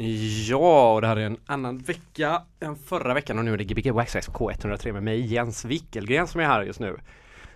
Ja, 0.00 0.94
och 0.94 1.00
det 1.00 1.06
här 1.06 1.16
är 1.16 1.26
en 1.26 1.36
annan 1.46 1.78
vecka 1.78 2.42
än 2.60 2.76
förra 2.76 3.14
veckan 3.14 3.38
och 3.38 3.44
nu 3.44 3.52
är 3.52 3.56
det 3.56 3.64
Gbg 3.64 3.90
Waxtrax 3.90 4.28
K103 4.28 4.92
med 4.92 5.02
mig 5.02 5.20
Jens 5.20 5.64
Wickelgren 5.64 6.26
som 6.26 6.40
är 6.40 6.44
här 6.44 6.62
just 6.62 6.80
nu. 6.80 6.96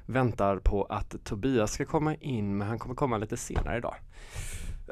Väntar 0.07 0.57
på 0.57 0.85
att 0.85 1.25
Tobias 1.25 1.73
ska 1.73 1.85
komma 1.85 2.15
in, 2.15 2.59
men 2.59 2.69
han 2.69 2.79
kommer 2.79 2.95
komma 2.95 3.19
lite 3.19 3.37
senare 3.37 3.77
idag. 3.77 3.95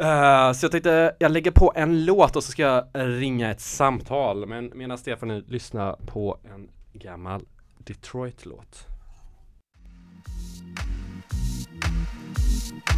Uh, 0.00 0.52
så 0.52 0.64
jag 0.64 0.70
tänkte, 0.70 1.16
jag 1.18 1.32
lägger 1.32 1.50
på 1.50 1.72
en 1.76 2.04
låt 2.04 2.36
och 2.36 2.44
så 2.44 2.52
ska 2.52 2.62
jag 2.62 2.84
ringa 2.94 3.50
ett 3.50 3.60
samtal, 3.60 4.46
men 4.46 4.72
medan 4.74 4.98
Stefan 4.98 5.28
ni 5.28 5.40
lyssnar 5.40 5.96
på 6.06 6.38
en 6.54 6.68
gammal 6.92 7.42
Detroit-låt. 7.78 8.89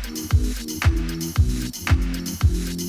Thank 0.00 0.32
you. 2.82 2.87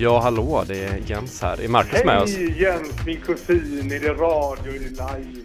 Ja, 0.00 0.20
hallå, 0.20 0.64
det 0.66 0.84
är 0.84 1.00
Jens 1.06 1.42
här. 1.42 1.60
Är 1.64 1.68
Marcus 1.68 1.92
Hej, 1.92 2.06
med 2.06 2.22
oss? 2.22 2.36
Hej 2.36 2.62
Jens, 2.62 3.06
min 3.06 3.20
kusin. 3.20 3.92
Är 3.92 4.00
det 4.00 4.12
radio? 4.12 4.68
Är 4.74 4.78
det 4.78 4.88
live? 4.90 5.44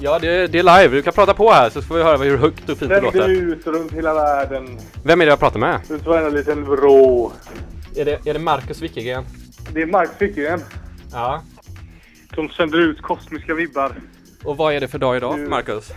Ja, 0.00 0.18
det 0.18 0.28
är, 0.28 0.48
det 0.48 0.58
är 0.58 0.62
live. 0.82 0.96
Du 0.96 1.02
kan 1.02 1.12
prata 1.12 1.34
på 1.34 1.50
här 1.50 1.70
så 1.70 1.82
får 1.82 1.94
vi 1.96 2.02
höra 2.02 2.16
hur 2.16 2.36
högt 2.36 2.68
och 2.68 2.78
fint 2.78 2.90
det 2.90 3.00
låter. 3.00 3.28
ut 3.28 3.66
runt 3.66 3.92
hela 3.92 4.14
världen. 4.14 4.78
Vem 5.04 5.20
är 5.20 5.24
det 5.26 5.30
jag 5.30 5.38
pratar 5.38 5.60
med? 5.60 5.80
Runt 5.88 6.06
varenda 6.06 6.28
liten 6.30 6.64
vrå. 6.64 7.32
Är 7.96 8.04
det, 8.04 8.26
är 8.26 8.32
det 8.32 8.38
Marcus 8.38 8.82
Wickegren? 8.82 9.24
Det 9.72 9.82
är 9.82 9.86
Mark 9.86 10.10
Fickegren 10.18 10.60
Ja. 11.12 11.42
som 12.34 12.48
sänder 12.48 12.78
ut 12.78 13.02
kosmiska 13.02 13.54
vibbar. 13.54 13.92
Och 14.44 14.56
vad 14.56 14.74
är 14.74 14.80
det 14.80 14.88
för 14.88 14.98
dag 14.98 15.16
idag, 15.16 15.36
Du- 15.38 15.48
Marcus? 15.48 15.92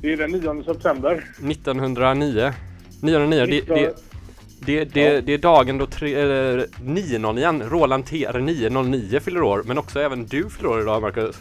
Det 0.00 0.12
är 0.12 0.16
den 0.16 0.30
9 0.30 0.62
september. 0.64 1.24
1909. 1.50 2.52
909, 3.02 3.46
det, 3.46 3.74
det, 3.74 3.94
det, 4.66 4.84
det, 4.84 5.00
Ja. 5.14 5.20
det 5.20 5.34
är 5.34 5.38
dagen 5.38 5.78
då 5.78 5.86
tre, 5.86 6.14
eller 6.14 6.66
909, 6.82 7.62
Roland 7.68 8.04
TR909 8.04 9.20
fyller 9.20 9.42
år, 9.42 9.62
men 9.66 9.78
också 9.78 10.00
även 10.00 10.26
du 10.26 10.50
fyller 10.50 10.68
år 10.68 10.80
idag, 10.80 11.02
Marcus. 11.02 11.36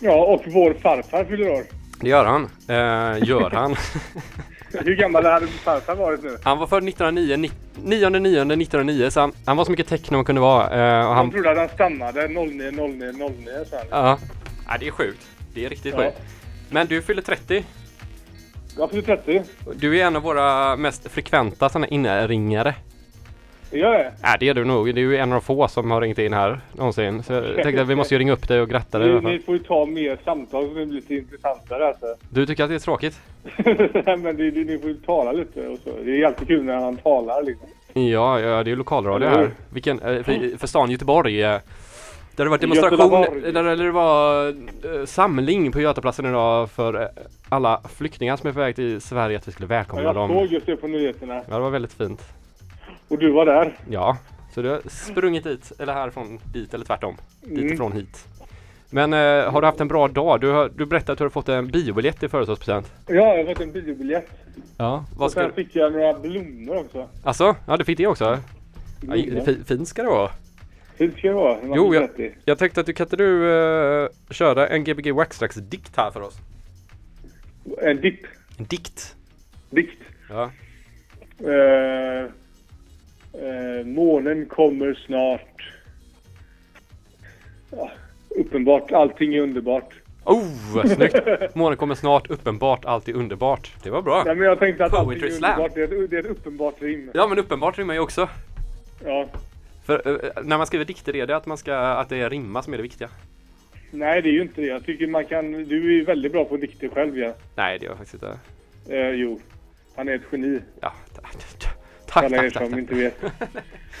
Ja, 0.00 0.24
och 0.24 0.42
vår 0.46 0.74
farfar 0.82 1.24
fyller 1.24 1.48
år. 1.50 1.62
Det 2.00 2.08
gör 2.08 2.24
han. 2.24 2.44
Eh, 2.68 3.28
gör 3.28 3.50
han. 3.50 3.76
Hur 4.84 4.96
gammal 4.96 5.24
hade 5.24 5.46
farfar 5.46 5.94
varit 5.94 6.22
nu? 6.22 6.36
Han 6.42 6.58
var 6.58 6.66
född 6.66 6.88
1909, 6.88 7.36
9 7.84 8.08
9 8.10 8.40
1909, 8.40 9.10
så 9.10 9.20
han, 9.20 9.32
han 9.46 9.56
var 9.56 9.64
så 9.64 9.70
mycket 9.70 9.86
techno 9.88 10.16
man 10.16 10.24
kunde 10.24 10.40
vara. 10.40 10.62
Eh, 10.64 11.00
och 11.00 11.06
Han 11.08 11.16
han, 11.16 11.30
trodde 11.30 11.50
att 11.50 11.56
han 11.58 11.68
stannade 11.68 12.28
09 12.28 12.70
09 12.70 13.12
09 13.12 13.64
sen. 13.70 13.78
ja. 13.90 14.18
ja, 14.68 14.76
det 14.80 14.86
är 14.86 14.90
sjukt. 14.90 15.26
Det 15.54 15.64
är 15.64 15.68
riktigt 15.70 15.94
Ja. 15.98 16.02
sjukt. 16.04 16.16
Men 16.70 16.86
du 16.86 17.02
fyller 17.02 17.22
30. 17.22 17.64
Jag 18.78 18.90
fyller 18.90 19.02
30. 19.02 19.42
Du 19.74 20.00
är 20.00 20.06
en 20.06 20.16
av 20.16 20.22
våra 20.22 20.76
mest 20.76 21.10
frekventa 21.10 21.68
sådana 21.68 21.86
inringare. 21.86 22.74
Det 23.70 23.78
gör 23.78 23.92
det. 23.92 24.12
Ja, 24.22 24.36
det 24.40 24.48
är 24.48 24.54
du 24.54 24.64
nog. 24.64 24.94
Du 24.94 25.16
är 25.16 25.22
en 25.22 25.32
av 25.32 25.40
de 25.40 25.44
få 25.44 25.68
som 25.68 25.90
har 25.90 26.00
ringt 26.00 26.18
in 26.18 26.32
här 26.32 26.60
någonsin. 26.72 27.22
Så 27.22 27.32
jag 27.32 27.62
tänkte 27.62 27.82
att 27.82 27.88
vi 27.88 27.94
måste 27.94 28.14
ju 28.14 28.18
ringa 28.18 28.32
upp 28.32 28.48
dig 28.48 28.60
och 28.60 28.68
gratta 28.68 28.98
dig 28.98 29.20
Ni, 29.20 29.20
ni 29.20 29.38
får 29.38 29.56
ju 29.56 29.62
ta 29.62 29.86
mer 29.86 30.18
samtal 30.24 30.68
så 30.68 30.74
det 30.74 30.86
blir 30.86 30.94
lite 30.94 31.14
intressantare 31.14 31.88
alltså. 31.88 32.06
Du 32.30 32.46
tycker 32.46 32.64
att 32.64 32.70
det 32.70 32.74
är 32.74 32.78
tråkigt? 32.78 33.20
Men 34.06 34.36
det, 34.36 34.50
det, 34.50 34.64
ni 34.64 34.78
får 34.78 34.88
ju 34.88 34.94
tala 34.94 35.32
lite 35.32 35.68
och 35.68 35.78
så. 35.84 35.90
Det 36.04 36.22
är 36.22 36.26
alltid 36.26 36.48
kul 36.48 36.64
när 36.64 36.76
han 36.76 36.96
talar 36.96 37.42
liksom. 37.42 37.68
Ja, 37.92 38.40
ja 38.40 38.62
det 38.62 38.68
är 38.68 38.72
ju 38.72 38.76
lokalradio 38.76 39.28
här. 39.28 39.50
Vilken, 39.70 40.00
eh, 40.00 40.22
för, 40.22 40.58
för 40.58 40.66
stan 40.66 40.90
Göteborg. 40.90 41.44
Där 42.36 42.44
det 42.44 42.50
var 42.50 42.58
demonstration, 42.58 42.98
Göteborg. 42.98 43.52
där, 43.52 43.62
där 43.62 43.76
det 43.76 43.90
var 43.90 44.48
eh, 44.48 45.04
samling 45.04 45.72
på 45.72 45.80
Götaplatsen 45.80 46.26
idag 46.26 46.70
för 46.70 47.02
eh, 47.02 47.08
alla 47.48 47.80
flyktingar 47.94 48.36
som 48.36 48.48
är 48.48 48.52
på 48.52 48.58
väg 48.60 48.76
till 48.76 49.00
Sverige 49.00 49.36
att 49.38 49.48
vi 49.48 49.52
skulle 49.52 49.66
välkomna 49.66 50.02
Jag 50.04 50.14
dem. 50.14 50.28
såg 50.28 50.46
just 50.46 50.66
det 50.66 50.76
på 50.76 50.86
nyheterna. 50.88 51.34
Ja, 51.48 51.54
det 51.54 51.60
var 51.60 51.70
väldigt 51.70 51.92
fint. 51.92 52.22
Och 53.08 53.18
du 53.18 53.32
var 53.32 53.46
där. 53.46 53.76
Ja, 53.90 54.16
så 54.54 54.62
du 54.62 54.68
har 54.68 54.80
sprungit 54.88 55.44
dit, 55.44 55.72
eller 55.78 55.92
härifrån 55.92 56.38
dit, 56.52 56.74
eller 56.74 56.84
tvärtom. 56.84 57.16
Dit 57.42 57.58
Mm. 57.58 57.72
ifrån 57.72 57.92
hit. 57.92 58.24
Men 58.90 59.12
eh, 59.12 59.52
har 59.52 59.60
du 59.60 59.66
haft 59.66 59.80
en 59.80 59.88
bra 59.88 60.08
dag? 60.08 60.40
Du, 60.40 60.48
har, 60.50 60.70
du 60.76 60.86
berättade 60.86 61.12
att 61.12 61.18
du 61.18 61.24
har 61.24 61.28
fått 61.30 61.48
en 61.48 61.66
biobiljett 61.66 62.22
i 62.22 62.28
födelsedagspresent. 62.28 62.92
Ja, 63.06 63.14
jag 63.14 63.46
har 63.46 63.54
fått 63.54 63.62
en 63.62 63.72
biobiljett. 63.72 64.28
Ja, 64.76 65.04
vad 65.16 65.26
Och 65.26 65.30
ska 65.32 65.40
sen 65.40 65.50
du... 65.56 65.64
fick 65.64 65.76
jag 65.76 65.92
några 65.92 66.14
blommor 66.18 66.76
också. 66.78 67.08
Alltså, 67.24 67.56
ja 67.66 67.76
du 67.76 67.84
fick 67.84 67.98
det 67.98 68.06
också? 68.06 68.24
Ja, 68.24 68.36
Blommor. 69.00 69.44
fi- 69.44 69.64
fint 69.66 69.88
ska 69.88 70.02
det 70.02 70.08
vara. 70.08 70.30
Fint 70.96 71.18
ska 71.18 71.28
det 71.28 71.34
vara. 71.34 71.58
Jo, 71.62 71.94
jag, 71.94 72.16
30. 72.16 72.34
jag 72.44 72.58
tänkte 72.58 72.80
att 72.80 72.86
du 72.86 72.92
kan 72.92 73.04
inte 73.06 73.16
du 73.16 73.50
eh, 73.50 74.08
köra 74.30 74.68
en 74.68 74.84
Gbg 74.84 75.12
Waxtrax 75.12 75.56
dikt 75.56 75.96
här 75.96 76.10
för 76.10 76.20
oss? 76.20 76.34
En 77.78 78.00
dipp. 78.00 78.20
En 78.58 78.64
dikt? 78.64 79.16
Dikt. 79.70 79.98
Ja. 80.28 80.50
Eh, 81.44 82.24
eh, 83.42 83.84
månen 83.84 84.46
kommer 84.46 84.94
snart. 85.06 85.72
Ja, 87.70 87.90
uppenbart, 88.28 88.92
allting 88.92 89.34
är 89.34 89.40
underbart. 89.40 89.94
Oh, 90.24 90.86
snyggt! 90.94 91.54
Månen 91.54 91.76
kommer 91.76 91.94
snart, 91.94 92.30
uppenbart, 92.30 92.84
allt 92.84 93.08
är 93.08 93.12
underbart. 93.12 93.74
Det 93.82 93.90
var 93.90 94.02
bra. 94.02 94.22
Nej, 94.26 94.34
men 94.34 94.48
jag 94.48 94.58
tänkte 94.58 94.84
att 94.84 94.94
allting 94.94 95.20
Poetry 95.20 95.28
är 95.28 95.34
underbart. 95.34 95.74
Det 95.74 95.80
är, 95.80 96.04
ett, 96.04 96.10
det 96.10 96.16
är 96.16 96.20
ett 96.20 96.26
uppenbart 96.26 96.82
rim. 96.82 97.10
Ja 97.14 97.26
men 97.26 97.38
uppenbart 97.38 97.78
rimmar 97.78 97.94
ju 97.94 98.00
också. 98.00 98.28
Ja. 99.04 99.26
För 99.86 100.24
eh, 100.24 100.30
när 100.44 100.58
man 100.58 100.66
skriver 100.66 100.84
dikter 100.84 101.16
är 101.16 101.26
det 101.26 101.36
att 101.36 101.46
man 101.46 101.58
ska, 101.58 101.76
att 101.76 102.08
det 102.08 102.16
är 102.16 102.30
rimma 102.30 102.62
som 102.62 102.72
är 102.72 102.76
det 102.76 102.82
viktiga. 102.82 103.08
Nej, 103.90 104.22
det 104.22 104.28
är 104.28 104.32
ju 104.32 104.42
inte 104.42 104.60
det. 104.60 104.66
Jag 104.66 104.84
tycker 104.86 105.06
man 105.06 105.24
kan... 105.24 105.52
Du 105.52 105.76
är 105.86 105.90
ju 105.92 106.04
väldigt 106.04 106.32
bra 106.32 106.44
på 106.44 106.56
dikter 106.56 106.88
själv, 106.88 107.18
ja. 107.18 107.34
Nej 107.54 107.78
det 107.78 107.86
är 107.86 107.88
jag 107.88 107.98
faktiskt 107.98 108.14
inte. 108.14 108.38
Eh, 108.88 109.10
jo. 109.10 109.40
Han 109.96 110.08
är 110.08 110.14
ett 110.14 110.22
geni. 110.32 110.60
Ja, 110.80 110.92
tack, 111.14 111.36
tack, 112.06 112.24
Alla 112.24 112.36
er 112.36 112.50
tack, 112.50 112.52
tack, 112.52 112.62
som 112.62 112.72
tack. 112.72 112.78
inte 112.80 112.94
vet. 112.94 113.22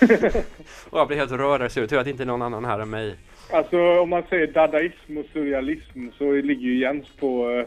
Och 0.90 0.98
jag 0.98 1.06
blir 1.08 1.16
helt 1.16 1.32
rörd 1.32 1.60
där, 1.60 1.80
det 1.80 1.86
tur 1.86 1.98
att 1.98 2.06
inte 2.06 2.24
någon 2.24 2.42
annan 2.42 2.64
här 2.64 2.78
än 2.78 2.90
mig. 2.90 3.14
Alltså, 3.50 4.00
om 4.00 4.08
man 4.10 4.22
säger 4.28 4.46
dadaism 4.46 5.16
och 5.18 5.24
surrealism 5.32 6.08
så 6.18 6.32
ligger 6.32 6.62
ju 6.62 6.78
Jens 6.78 7.06
på... 7.20 7.50
eh, 7.50 7.66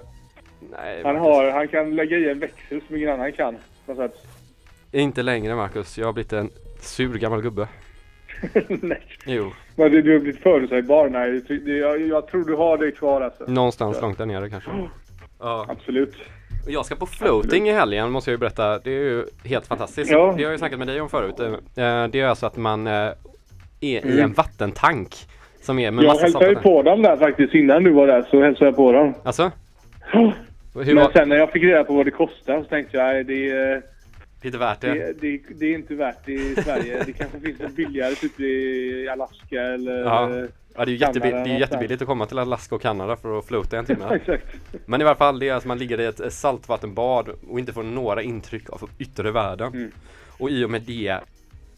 Nej, 0.72 1.02
Han, 1.04 1.16
Marcus. 1.16 1.28
har, 1.28 1.52
han 1.52 1.68
kan 1.68 1.96
lägga 1.96 2.18
i 2.18 2.30
en 2.30 2.40
växel 2.40 2.82
som 2.88 2.96
ingen 2.96 3.10
annan 3.10 3.32
kan. 3.32 3.58
Inte 4.92 5.24
längre 5.24 5.56
Marcus, 5.56 5.98
jag 5.98 6.06
har 6.06 6.14
blivit 6.14 6.34
en 6.34 6.50
sur 6.82 7.18
gammal 7.18 7.42
gubbe. 7.42 7.68
Nej. 8.68 9.02
Jo, 9.26 9.52
Men 9.76 9.92
du, 9.92 10.02
du 10.02 10.14
har 10.14 10.20
blivit 10.20 10.42
förutsägbar. 10.44 11.10
Nej, 11.10 11.42
det, 11.48 11.58
det, 11.58 11.78
jag, 11.78 12.02
jag 12.02 12.28
tror 12.28 12.46
du 12.46 12.56
har 12.56 12.78
det 12.78 12.92
kvar 12.92 13.22
alltså. 13.22 13.44
någonstans 13.48 13.98
Ja. 14.00 14.06
långt 14.06 14.18
där 14.18 14.26
nere 14.26 14.50
kanske. 14.50 14.70
Ja. 15.40 15.66
Absolut. 15.70 16.16
Jag 16.68 16.86
ska 16.86 16.96
på 16.96 17.06
floating 17.06 17.70
i 17.70 17.74
helgen 17.74 18.12
måste 18.12 18.30
jag 18.32 18.34
ju 18.34 18.40
berätta. 18.40 18.80
Det 18.80 18.90
är 18.92 19.00
ju 19.04 19.24
helt 19.44 19.68
fantastiskt. 19.68 20.12
Ja. 20.12 20.18
Det 20.18 20.32
har 20.34 20.40
jag 20.42 20.52
ju 20.52 20.58
snackat 20.58 20.80
med 20.80 20.88
dig 20.88 21.02
om 21.02 21.10
förut. 21.10 21.40
Eh, 21.40 21.54
Det 21.76 22.20
är 22.20 22.26
alltså 22.26 22.46
att 22.46 22.58
man 22.58 22.88
eh, 22.88 22.94
är 22.94 23.16
i 23.82 23.98
Mm. 24.04 24.20
en 24.20 24.34
vattentank. 24.34 25.16
Som 25.62 25.80
är 25.80 25.92
med 25.92 26.04
Jag 26.04 26.08
massa 26.10 26.22
hälsade 26.22 26.50
ju 26.50 26.56
på 26.56 26.84
dem 26.84 27.02
där 27.02 27.18
faktiskt. 27.18 27.54
Innan 27.54 27.84
du 27.84 27.92
var 27.92 28.08
där 28.08 28.26
så 28.32 28.42
hälsade 28.44 28.66
jag 28.66 28.76
på 28.76 28.92
dem. 28.92 29.14
Alltså? 29.24 29.52
Hur 30.12 30.34
Men 30.86 30.96
var 30.96 31.12
sen 31.12 31.30
när 31.30 31.36
jag 31.36 31.52
fick 31.52 31.64
reda 31.64 31.84
på 31.84 31.94
vad 31.94 32.06
det 32.06 32.12
kostar 32.12 32.60
så 32.64 32.70
tänkte 32.70 32.98
jag 32.98 33.06
nej, 33.28 33.82
det, 34.42 34.48
är- 34.48 34.52
lite 34.52 34.58
värt 34.58 34.82
det? 34.82 34.94
det, 34.94 35.14
det, 35.22 35.42
det 35.56 35.66
är 35.66 35.74
inte 35.76 35.96
värt 35.96 36.26
det 36.26 36.32
i 36.34 36.56
Sverige. 36.56 37.04
Det 37.06 37.14
kanske 37.14 37.40
finns 37.40 37.62
ett 37.62 37.76
billigare 37.76 38.16
typ 38.16 38.40
i 38.40 39.10
Alaska 39.12 39.62
eller... 39.62 40.04
Ja. 40.04 40.48
Ja, 40.76 40.86
det 40.86 40.92
är 40.92 40.94
ju 40.94 40.98
jättebill- 40.98 41.44
det 41.44 41.50
är 41.52 41.60
jättebilligt 41.60 42.02
att 42.02 42.08
komma 42.08 42.26
till 42.26 42.40
Alaska 42.40 42.76
och 42.76 42.82
Kanada 42.82 43.16
för 43.16 43.40
att 43.40 43.46
floata 43.46 43.78
en 43.80 43.86
timme. 43.86 44.06
Exakt. 44.12 44.46
Men 44.86 45.02
i 45.02 45.04
alla 45.04 45.16
fall, 45.16 45.40
det 45.40 45.50
är 45.50 45.54
alltså 45.54 45.68
man 45.68 45.78
ligger 45.78 46.00
i 46.00 46.06
ett 46.06 46.34
saltvattenbad 46.34 47.30
och 47.50 47.60
inte 47.60 47.74
får 47.74 47.84
några 47.84 48.22
intryck 48.22 48.70
av 48.70 48.90
yttre 49.00 49.32
världen. 49.32 49.74
Mm. 49.74 49.92
Och 50.38 50.50
i 50.50 50.64
och 50.66 50.70
med 50.70 50.82
det 50.82 51.20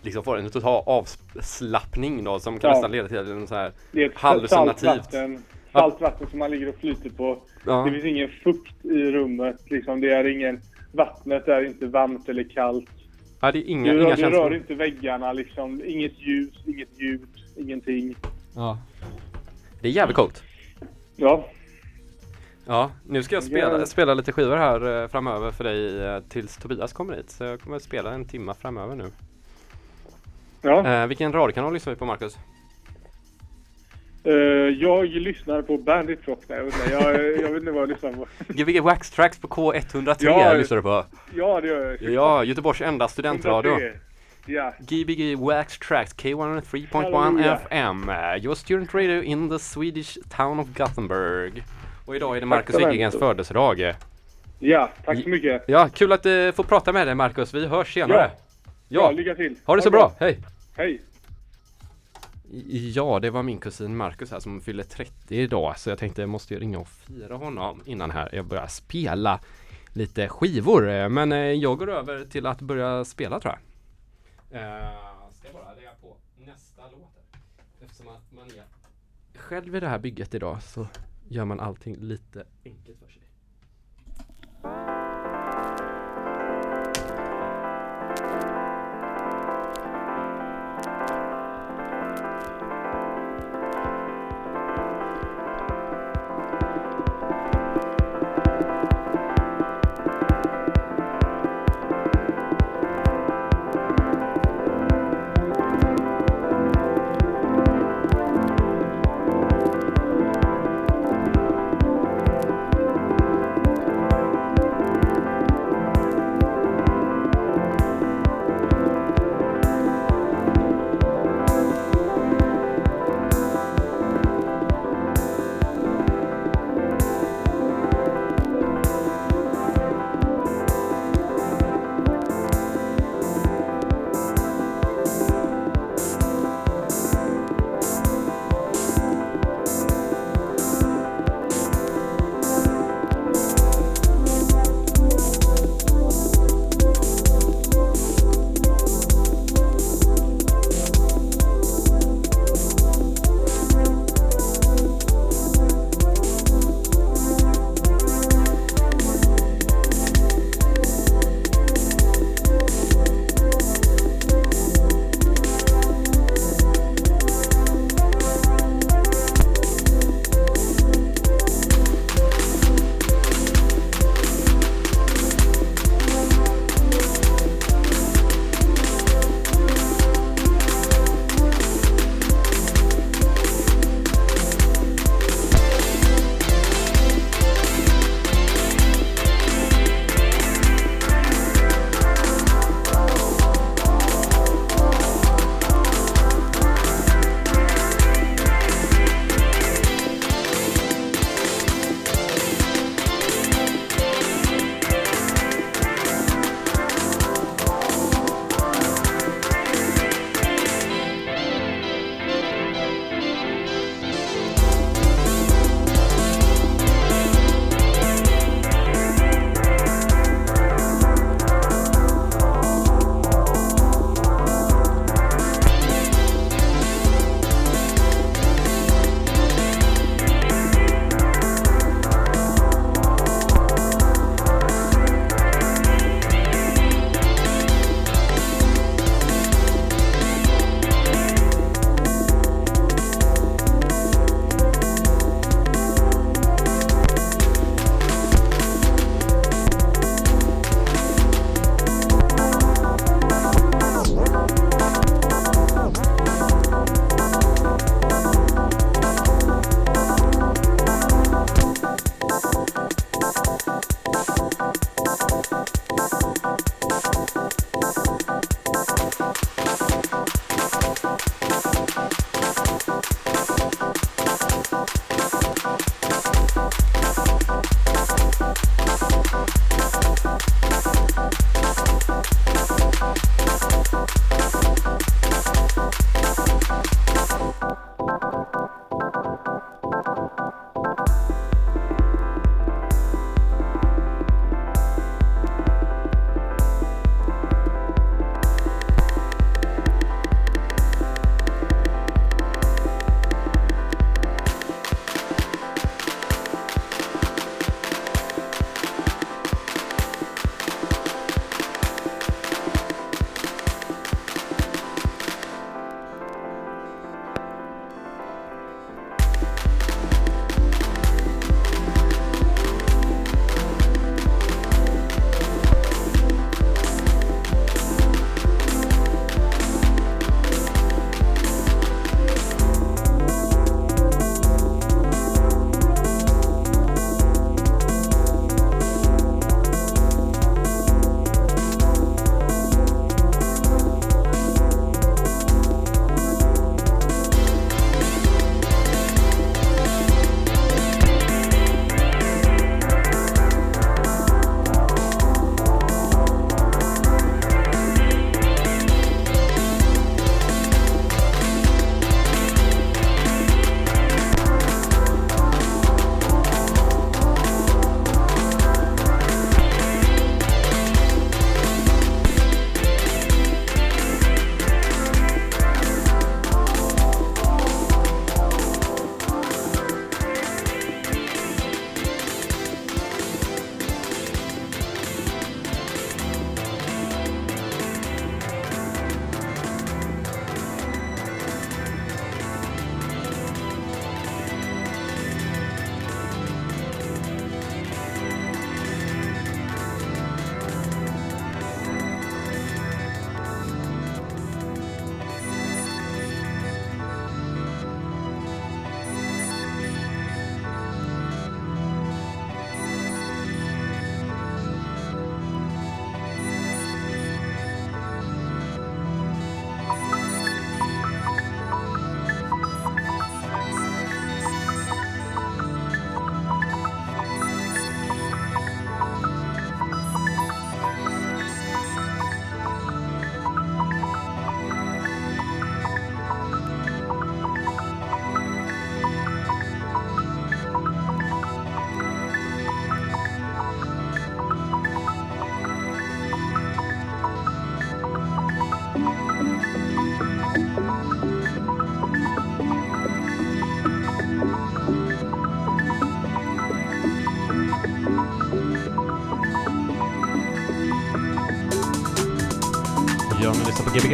liksom 0.02 0.24
får 0.24 0.38
en 0.38 0.50
total 0.50 0.84
avslappning 0.86 2.24
då 2.24 2.40
som 2.40 2.60
kan 2.60 2.68
Ja. 2.70 2.74
nästan 2.74 2.92
leda 2.92 3.08
till 3.08 3.18
en 3.18 3.48
så 3.48 3.56
här 3.56 3.72
Det 3.92 4.04
är 4.04 4.10
ett 4.10 4.18
Hallucinativt. 4.18 4.80
saltvatten. 4.80 5.44
Saltvatten 5.72 6.28
som 6.30 6.40
man 6.40 6.52
ligger 6.52 6.70
och 6.70 6.76
flyter 6.76 7.10
på. 7.10 7.38
Ja. 7.66 7.84
Det 7.86 7.92
finns 7.92 8.06
ingen 8.06 8.30
fukt 8.44 8.86
i 8.86 9.12
rummet. 9.12 9.56
Liksom, 9.70 10.02
det 10.02 10.12
är 10.14 10.28
ingen... 10.28 10.62
Vattnet 10.92 11.48
är 11.48 11.66
inte 11.66 11.86
varmt 11.86 12.30
eller 12.30 12.44
kallt. 12.44 12.90
Ja, 13.42 13.52
det 13.52 13.60
är 13.60 13.64
inga, 13.64 13.94
Du, 13.94 14.02
inga 14.04 14.16
du 14.16 14.30
rör 14.30 14.56
inte 14.56 14.76
väggarna 14.76 15.34
liksom. 15.34 15.82
Inget 15.86 16.20
ljus, 16.20 16.54
inget 16.66 17.02
ljud, 17.02 17.28
ingenting. 17.58 18.16
Ja. 18.56 18.78
Det 19.82 19.88
är 19.88 19.92
jävligt 19.92 20.16
coolt. 20.16 20.44
Ja, 21.16 21.46
Ja, 22.66 22.92
nu 23.08 23.24
ska 23.24 23.36
jag 23.36 23.44
spela, 23.44 23.86
spela 23.86 24.14
lite 24.14 24.32
skivor 24.32 24.58
här 24.58 25.02
eh, 25.04 25.08
framöver 25.08 25.52
för 25.52 25.64
dig 25.64 26.06
eh, 26.06 26.20
tills 26.30 26.58
Tobias 26.58 26.94
kommer 26.94 27.16
hit. 27.16 27.30
Så 27.30 27.44
jag 27.44 27.62
kommer 27.62 27.76
att 27.76 27.84
spela 27.84 28.14
en 28.14 28.26
timma 28.26 28.54
framöver 28.54 28.96
nu. 28.96 29.12
ja. 30.62 30.88
Eh, 30.88 31.08
vilken 31.08 31.34
radiokanal 31.34 31.74
lyssnar 31.74 31.94
vi 31.94 32.00
på 32.00 32.06
Marcus? 32.06 32.38
Eh, 34.24 34.34
jag 34.80 35.06
lyssnar 35.08 35.62
på 35.62 35.78
Bandit 35.78 36.20
Rock. 36.28 36.40
Nej, 36.48 36.58
jag 36.58 36.66
vet 36.66 36.74
inte, 36.74 36.92
jag, 37.42 37.50
vet 37.50 37.60
inte 37.60 37.72
vad 37.72 37.82
jag 37.82 37.90
lyssnar 37.90 38.12
på. 38.12 38.26
Gbg 38.48 38.80
Wax 38.82 39.10
Tracks 39.10 39.40
på 39.40 39.48
K103 39.48 40.16
Ja. 40.20 40.54
lyssnar 40.54 40.78
du 40.78 40.84
på. 40.84 41.06
Ja, 41.36 41.62
det 41.62 41.68
gör 41.68 41.98
jag. 42.02 42.12
Ja, 42.14 42.44
Göteborgs 42.44 42.82
enda 42.82 43.08
studentradio. 43.08 43.72
103. 43.72 44.00
Ja. 44.46 44.74
Gbg 44.80 45.36
Wax 45.38 45.80
Tracks 45.80 46.16
K103.1 46.16 47.14
Halleluja. 47.14 47.56
FM. 47.56 48.10
eh, 48.10 48.46
Your 48.46 48.56
student 48.56 48.94
radio 48.94 49.22
in 49.24 49.50
the 49.50 49.60
Swedish 49.60 50.18
town 50.38 50.60
of 50.60 50.68
Gothenburg. 50.78 51.64
Och 52.06 52.16
idag 52.16 52.36
är 52.38 52.40
det 52.40 52.46
Marcus 52.46 52.76
mycket. 52.86 53.20
födelsedag. 53.20 53.94
ja, 54.60 54.90
tack 55.06 55.24
så 55.24 55.30
mycket. 55.30 55.64
Ja, 55.68 55.90
kul 55.94 56.12
att 56.12 56.26
uh, 56.26 56.52
få 56.52 56.64
prata 56.64 56.94
med 56.94 57.08
dig 57.08 57.16
Marcus. 57.16 57.54
Vi 57.54 57.66
hörs 57.68 57.94
senare. 57.94 58.18
Ja. 58.18 58.30
Ja, 58.90 59.02
Ja, 59.02 59.12
lycka 59.12 59.36
till. 59.36 59.56
ha 59.66 59.76
det 59.76 59.82
så 59.82 59.90
bra. 59.92 60.12
Hej! 60.20 60.38
Hej. 60.78 61.02
Ja, 62.94 63.20
det 63.20 63.30
var 63.30 63.44
min 63.44 63.60
kusin 63.60 63.98
Marcus 63.98 64.32
här 64.32 64.40
som 64.40 64.62
fyller 64.62 64.84
30 64.84 65.36
idag 65.36 65.80
så 65.80 65.90
jag 65.90 66.00
tänkte 66.00 66.22
jag 66.22 66.30
måste 66.30 66.54
ju 66.54 66.60
ringa 66.60 66.80
och 66.80 66.88
fira 66.88 67.36
honom 67.36 67.82
innan 67.86 68.12
här 68.12 68.30
jag 68.36 68.46
börjar 68.46 68.68
spela 68.68 69.40
lite 69.94 70.28
skivor. 70.28 70.90
Eh, 70.90 71.10
men 71.10 71.32
eh, 71.32 71.38
jag 71.38 71.78
går 71.78 71.90
över 71.90 72.26
till 72.26 72.46
att 72.46 72.62
börja 72.62 73.06
spela 73.06 73.40
tror 73.40 73.54
jag. 73.54 73.62
Uh, 74.62 75.30
ska 75.32 75.48
jag 75.48 75.54
bara 75.54 75.74
lägga 75.74 75.92
på 76.02 76.18
nästa 76.38 76.82
låt. 76.92 77.18
Eftersom 77.82 78.08
att 78.08 78.32
man 78.32 78.48
är 78.48 78.64
själv 79.40 79.76
i 79.76 79.80
det 79.80 79.88
här 79.88 80.00
bygget 80.00 80.34
idag 80.34 80.64
så 80.64 80.88
gör 81.28 81.46
man 81.46 81.60
allting 81.60 81.96
lite 81.96 82.46
enkelt 82.66 82.98
för 83.00 83.08
sig. 83.08 83.22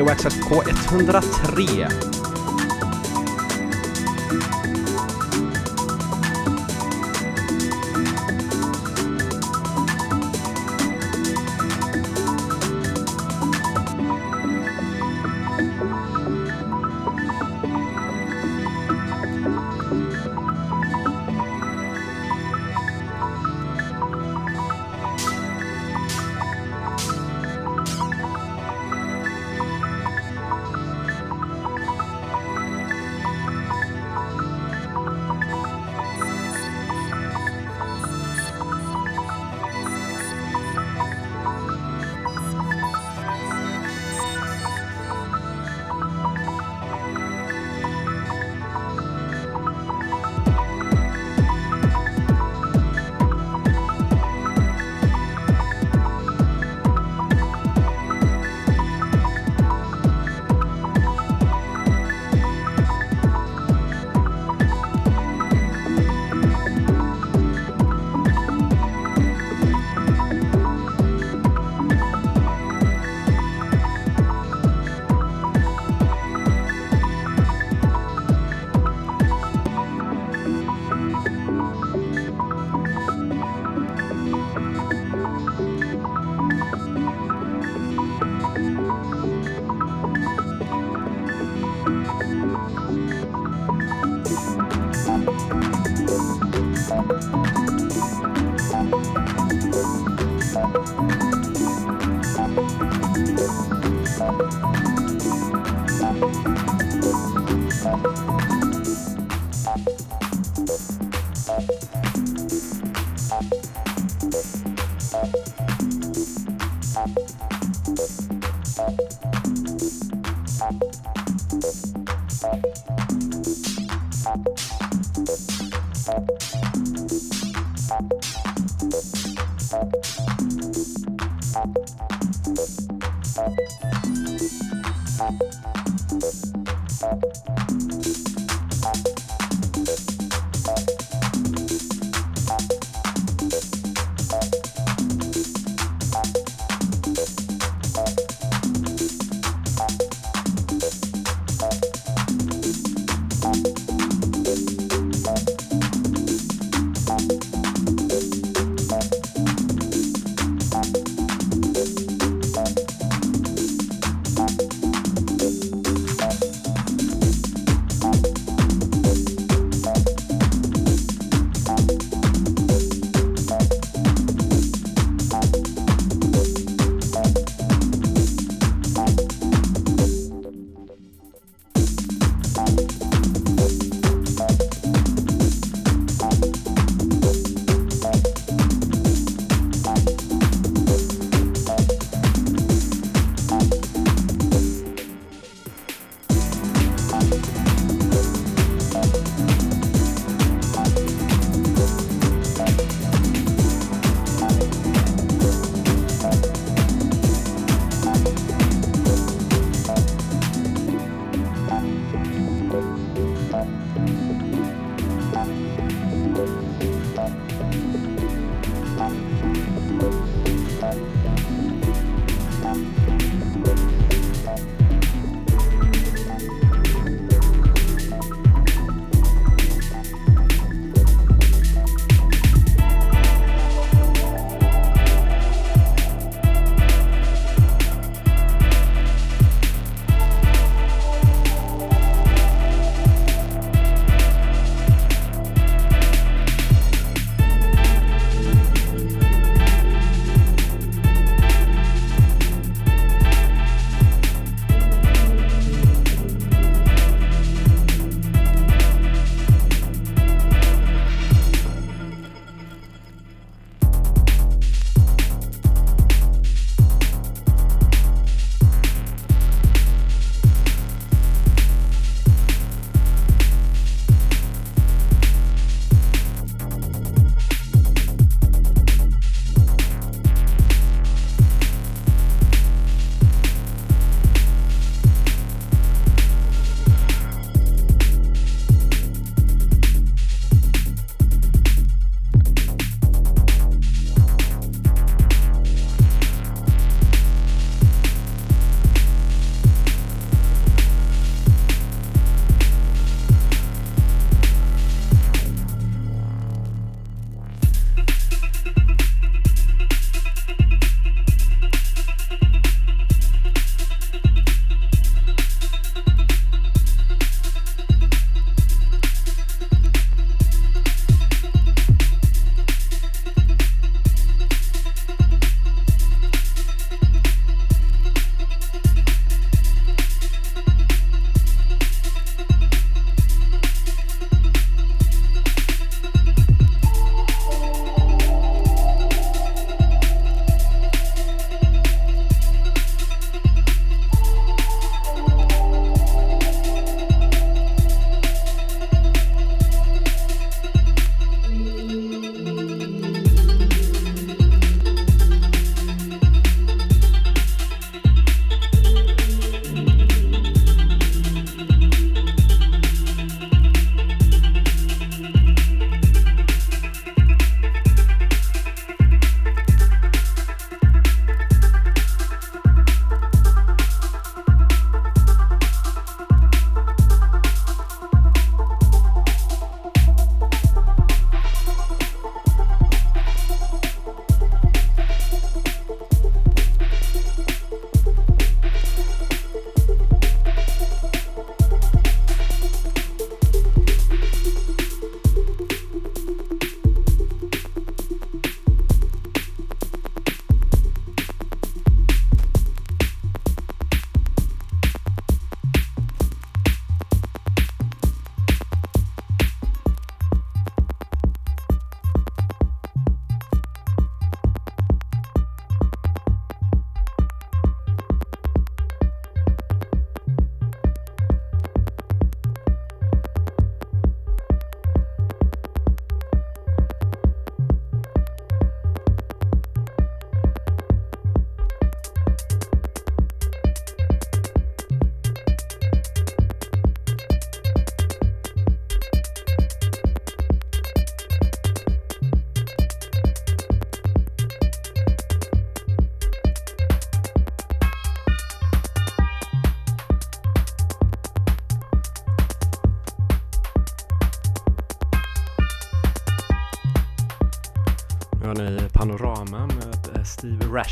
Och 0.08 0.12
Waxxed 0.12 0.34
K103. 0.42 2.17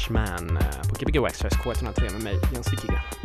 Steve 0.06 0.20
eh, 0.58 0.90
på 0.90 0.96
Gbg 1.00 1.26
Access 1.26 1.56
K103 1.56 2.14
med 2.14 2.24
mig, 2.24 2.40
Jens 2.54 2.72
Wikegren. 2.72 3.25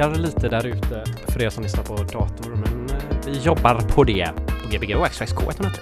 halkar 0.00 0.20
lite 0.20 0.48
där 0.48 0.66
ute 0.66 1.04
för 1.28 1.42
er 1.42 1.50
som 1.50 1.62
lyssnar 1.62 1.84
på 1.84 1.96
dator, 1.96 2.50
men 2.50 2.90
eh, 2.90 3.02
vi 3.26 3.38
jobbar 3.38 3.80
på 3.80 4.04
det. 4.04 4.30
På 4.36 4.76
Gbgo 4.76 5.04
XXK 5.04 5.42
1 5.50 5.79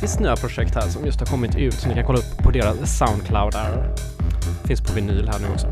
Bergqvists 0.00 0.20
nya 0.20 0.36
projekt 0.36 0.74
här 0.74 0.88
som 0.88 1.04
just 1.06 1.20
har 1.20 1.26
kommit 1.26 1.56
ut. 1.56 1.74
Så 1.74 1.88
ni 1.88 1.94
kan 1.94 2.04
kolla 2.04 2.18
upp 2.18 2.38
på 2.38 2.50
deras 2.50 2.98
Soundcloud 2.98 3.52
där. 3.52 3.94
Finns 4.64 4.80
på 4.80 4.92
vinyl 4.92 5.28
här 5.28 5.38
nu 5.38 5.46
också. 5.52 5.66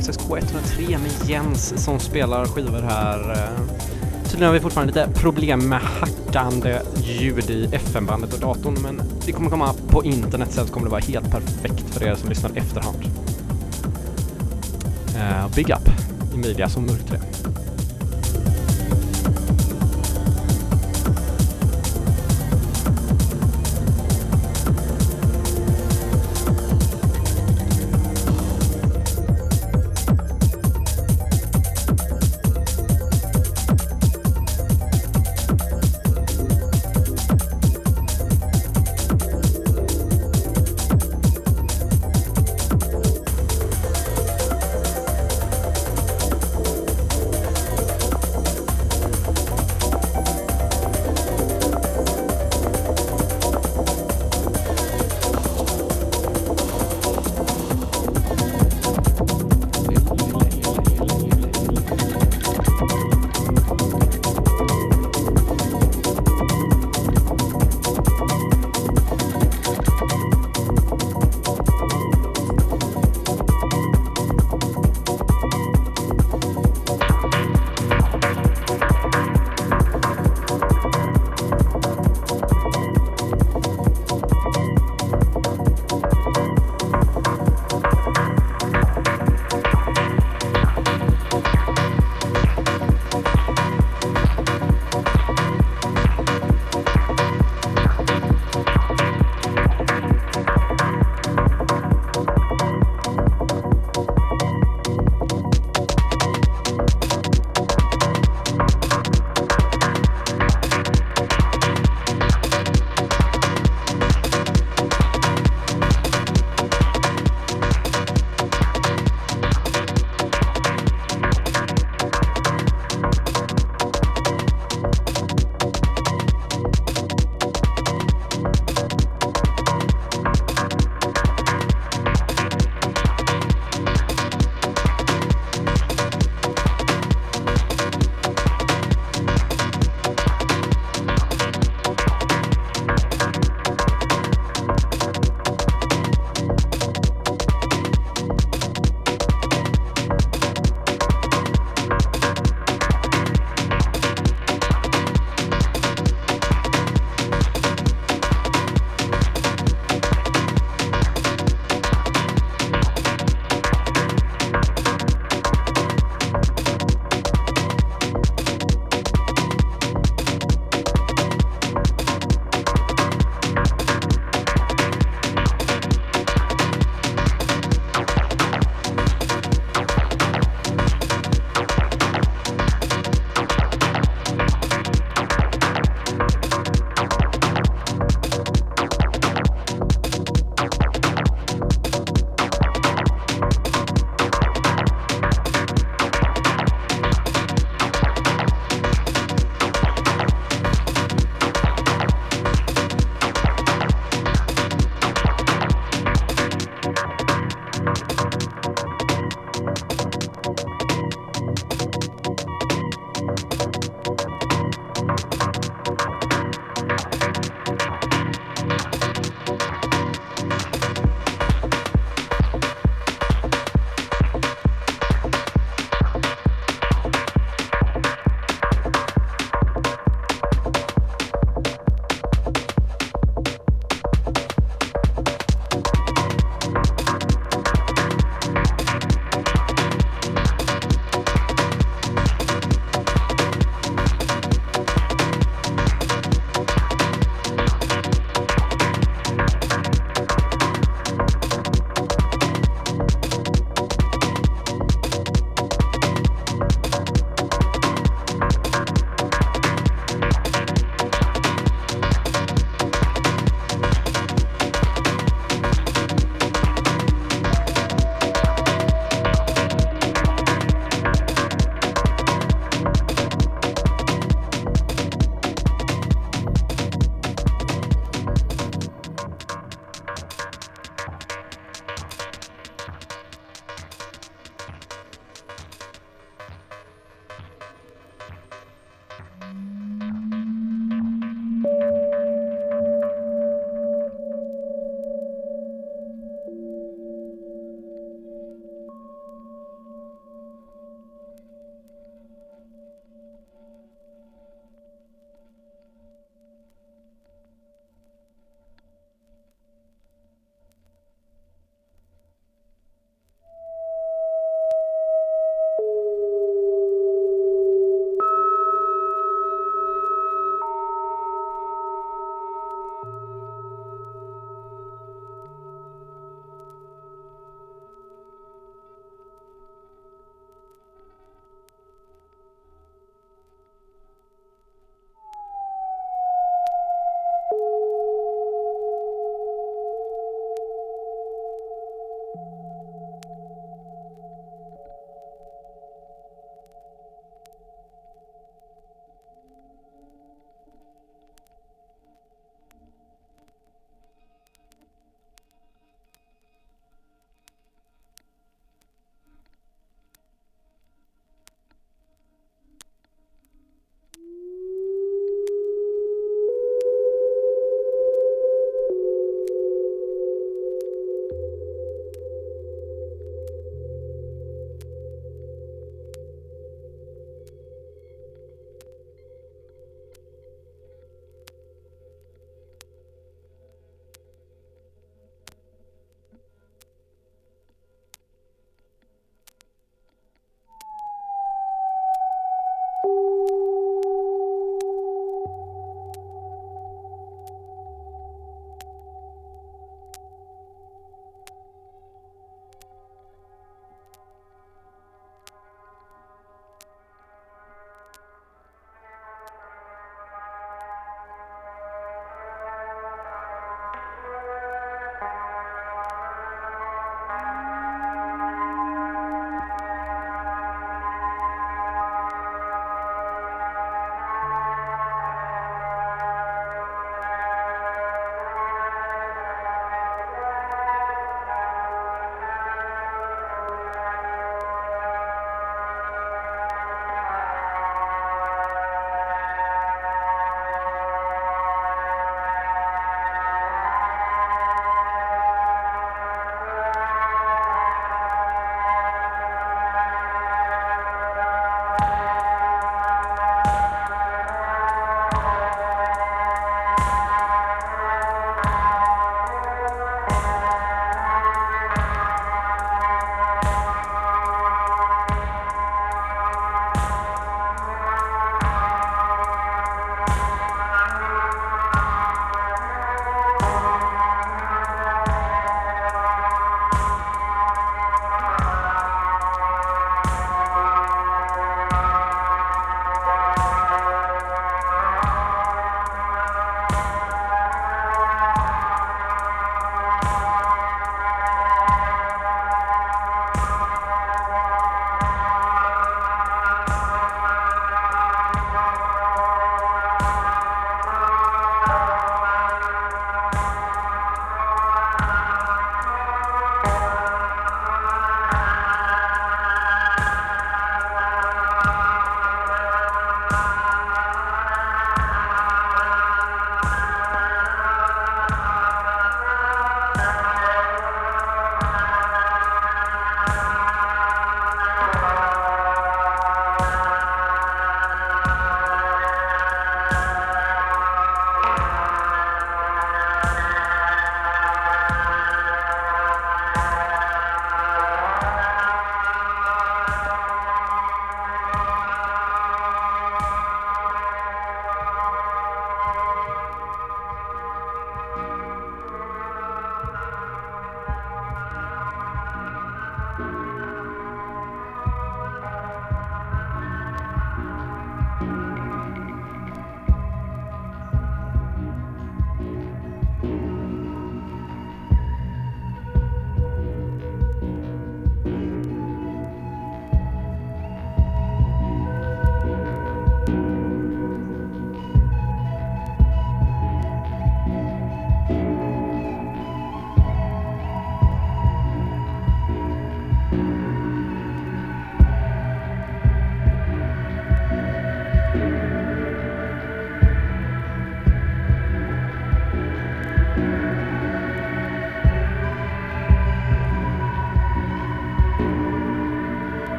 Gbg 0.00 0.06
Waxxed 0.06 0.20
K103 0.20 0.98
med 0.98 1.28
Jens 1.30 1.84
som 1.84 2.00
spelar 2.00 2.44
skivor 2.44 2.82
här. 2.82 3.48
Tydligen 4.24 4.46
har 4.46 4.52
vi 4.52 4.60
fortfarande 4.60 4.92
lite 4.92 5.20
problem 5.20 5.68
med 5.68 5.80
hackande 5.80 6.80
ljud 6.96 7.50
i 7.50 7.68
FM-bandet 7.72 8.34
och 8.34 8.40
datorn 8.40 8.82
men 8.82 9.02
det 9.26 9.32
kommer 9.32 9.50
komma 9.50 9.74
på 9.88 10.04
internet 10.04 10.52
sen 10.52 10.66
så 10.66 10.72
kommer 10.72 10.86
det 10.86 10.90
vara 10.90 11.00
helt 11.00 11.30
perfekt 11.30 11.94
för 11.94 12.04
er 12.04 12.14
som 12.14 12.28
lyssnar 12.28 12.50
efterhand. 12.56 13.04
Uh, 15.16 15.54
big 15.54 15.70
up 15.70 15.88
i 16.34 16.36
media 16.36 16.68
som 16.68 16.86
mörkträ. 16.86 17.20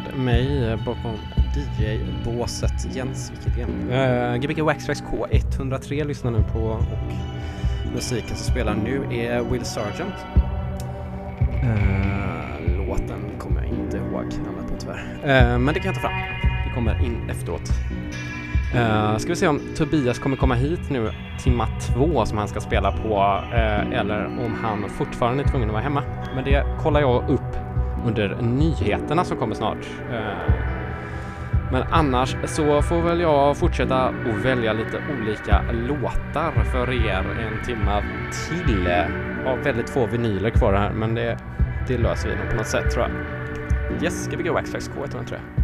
Med 0.00 0.18
mig 0.18 0.68
eh, 0.68 0.84
bakom 0.84 1.12
DJ-båset 1.54 2.94
Jens 2.94 3.32
Wikegren. 3.32 3.90
Uh, 3.90 4.36
Gbg 4.36 4.62
Waxtrax 4.62 5.02
K103 5.02 6.04
lyssnar 6.04 6.30
nu 6.30 6.44
på 6.52 6.58
och 6.58 6.82
musiken 7.94 8.36
som 8.36 8.52
spelar 8.52 8.74
nu 8.74 9.02
är 9.10 9.42
Will 9.42 9.64
Sargent. 9.64 10.14
Uh, 11.64 12.86
låten 12.86 13.38
kommer 13.38 13.62
jag 13.62 13.70
inte 13.70 13.96
ihåg 13.96 14.24
namnet 14.44 14.68
på 14.68 14.76
tyvärr. 14.78 15.52
Uh, 15.52 15.58
men 15.58 15.74
det 15.74 15.80
kan 15.80 15.86
jag 15.86 15.94
ta 15.94 16.00
fram. 16.00 16.20
Det 16.68 16.74
kommer 16.74 17.04
in 17.04 17.30
efteråt. 17.30 17.70
Uh, 18.74 19.16
ska 19.16 19.28
vi 19.28 19.36
se 19.36 19.48
om 19.48 19.60
Tobias 19.76 20.18
kommer 20.18 20.36
komma 20.36 20.54
hit 20.54 20.90
nu 20.90 21.10
timma 21.44 21.66
två 21.80 22.26
som 22.26 22.38
han 22.38 22.48
ska 22.48 22.60
spela 22.60 22.92
på 22.92 23.40
uh, 23.52 23.98
eller 23.98 24.26
om 24.26 24.54
han 24.62 24.90
fortfarande 24.90 25.42
är 25.42 25.48
tvungen 25.48 25.68
att 25.68 25.72
vara 25.72 25.82
hemma. 25.82 26.02
Men 26.34 26.44
det 26.44 26.64
kollar 26.82 27.00
jag 27.00 27.30
upp 27.30 27.53
under 28.04 28.36
nyheterna 28.42 29.24
som 29.24 29.36
kommer 29.36 29.54
snart. 29.54 29.86
Eh, 30.10 30.54
men 31.72 31.82
annars 31.90 32.36
så 32.44 32.82
får 32.82 33.02
väl 33.02 33.20
jag 33.20 33.56
fortsätta 33.56 34.08
och 34.08 34.44
välja 34.44 34.72
lite 34.72 35.02
olika 35.20 35.62
låtar 35.72 36.64
för 36.72 37.06
er 37.06 37.26
en 37.40 37.64
timme 37.64 38.02
till. 38.48 38.86
Jag 39.44 39.50
har 39.50 39.56
väldigt 39.56 39.90
få 39.90 40.06
vinyler 40.06 40.50
kvar 40.50 40.72
här 40.72 40.92
men 40.92 41.14
det, 41.14 41.38
det 41.88 41.98
löser 41.98 42.28
vi 42.28 42.36
nog 42.36 42.50
på 42.50 42.56
något 42.56 42.66
sätt 42.66 42.90
tror 42.90 43.06
jag. 43.06 44.02
Yes, 44.02 44.24
ska 44.24 44.36
vi 44.36 44.42
gå 44.42 44.52
Waxtrax 44.52 44.90
K1 44.90 45.10
tror 45.10 45.24
jag. 45.30 45.63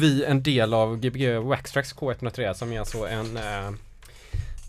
Vi 0.00 0.24
en 0.24 0.42
del 0.42 0.74
av 0.74 0.96
Gbg 0.96 1.38
Waxtrax 1.38 1.94
K103 1.94 2.52
som 2.54 2.72
är 2.72 2.78
alltså 2.78 3.06
en 3.06 3.36
eh, 3.36 3.70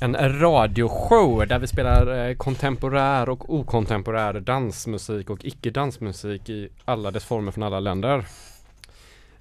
en 0.04 0.40
radioshow 0.40 1.48
där 1.48 1.60
vi 1.60 1.68
spelar 1.68 2.28
eh, 2.30 2.36
kontemporär 2.36 3.30
och 3.30 3.54
okontemporär 3.54 4.34
dansmusik 4.34 5.30
och 5.30 5.46
icke-dansmusik 5.46 6.50
i 6.50 6.70
alla 6.86 7.12
dess 7.12 7.26
former 7.26 7.52
från 7.52 7.64
alla 7.64 7.80
länder. 7.80 8.18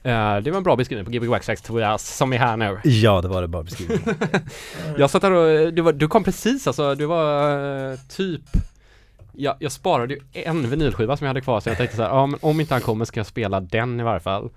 Eh, 0.03 0.37
det 0.37 0.51
var 0.51 0.57
en 0.57 0.63
bra 0.63 0.77
beskrivning 0.77 1.05
på 1.05 1.11
Gbg 1.11 1.29
Waxtrax 1.29 1.63
Tobias 1.63 2.17
som 2.17 2.33
är 2.33 2.39
här 2.39 2.57
nu. 2.57 2.79
Ja, 2.85 3.21
det 3.21 3.29
var 3.29 3.43
det 3.43 3.49
bara 3.49 3.63
beskrivning. 3.63 3.99
Jag 4.99 5.11
satt 5.11 5.23
här 5.23 5.33
och, 5.33 5.73
du, 5.73 5.83
var, 5.83 5.93
du 5.93 6.09
kom 6.09 6.25
precis 6.25 6.67
alltså, 6.67 6.95
du 6.95 7.07
var 7.07 7.91
eh, 7.91 7.99
typ 8.09 8.43
jag, 9.33 9.57
jag 9.59 9.73
sparade 9.73 10.15
ju 10.15 10.21
en 10.33 10.71
vinylskiva 10.71 11.17
som 11.17 11.25
jag 11.25 11.31
hade 11.31 11.41
kvar 11.41 11.61
så 11.61 11.69
jag 11.69 11.77
tänkte 11.77 11.97
så 11.97 12.03
här, 12.03 12.09
ja 12.09 12.27
men 12.27 12.41
om 12.43 12.61
inte 12.61 12.75
han 12.75 12.81
kommer 12.81 13.05
ska 13.05 13.21
jag 13.21 13.27
spela 13.27 13.61
den 13.61 14.01
i 14.01 14.03
varje 14.03 14.21
fall. 14.21 14.51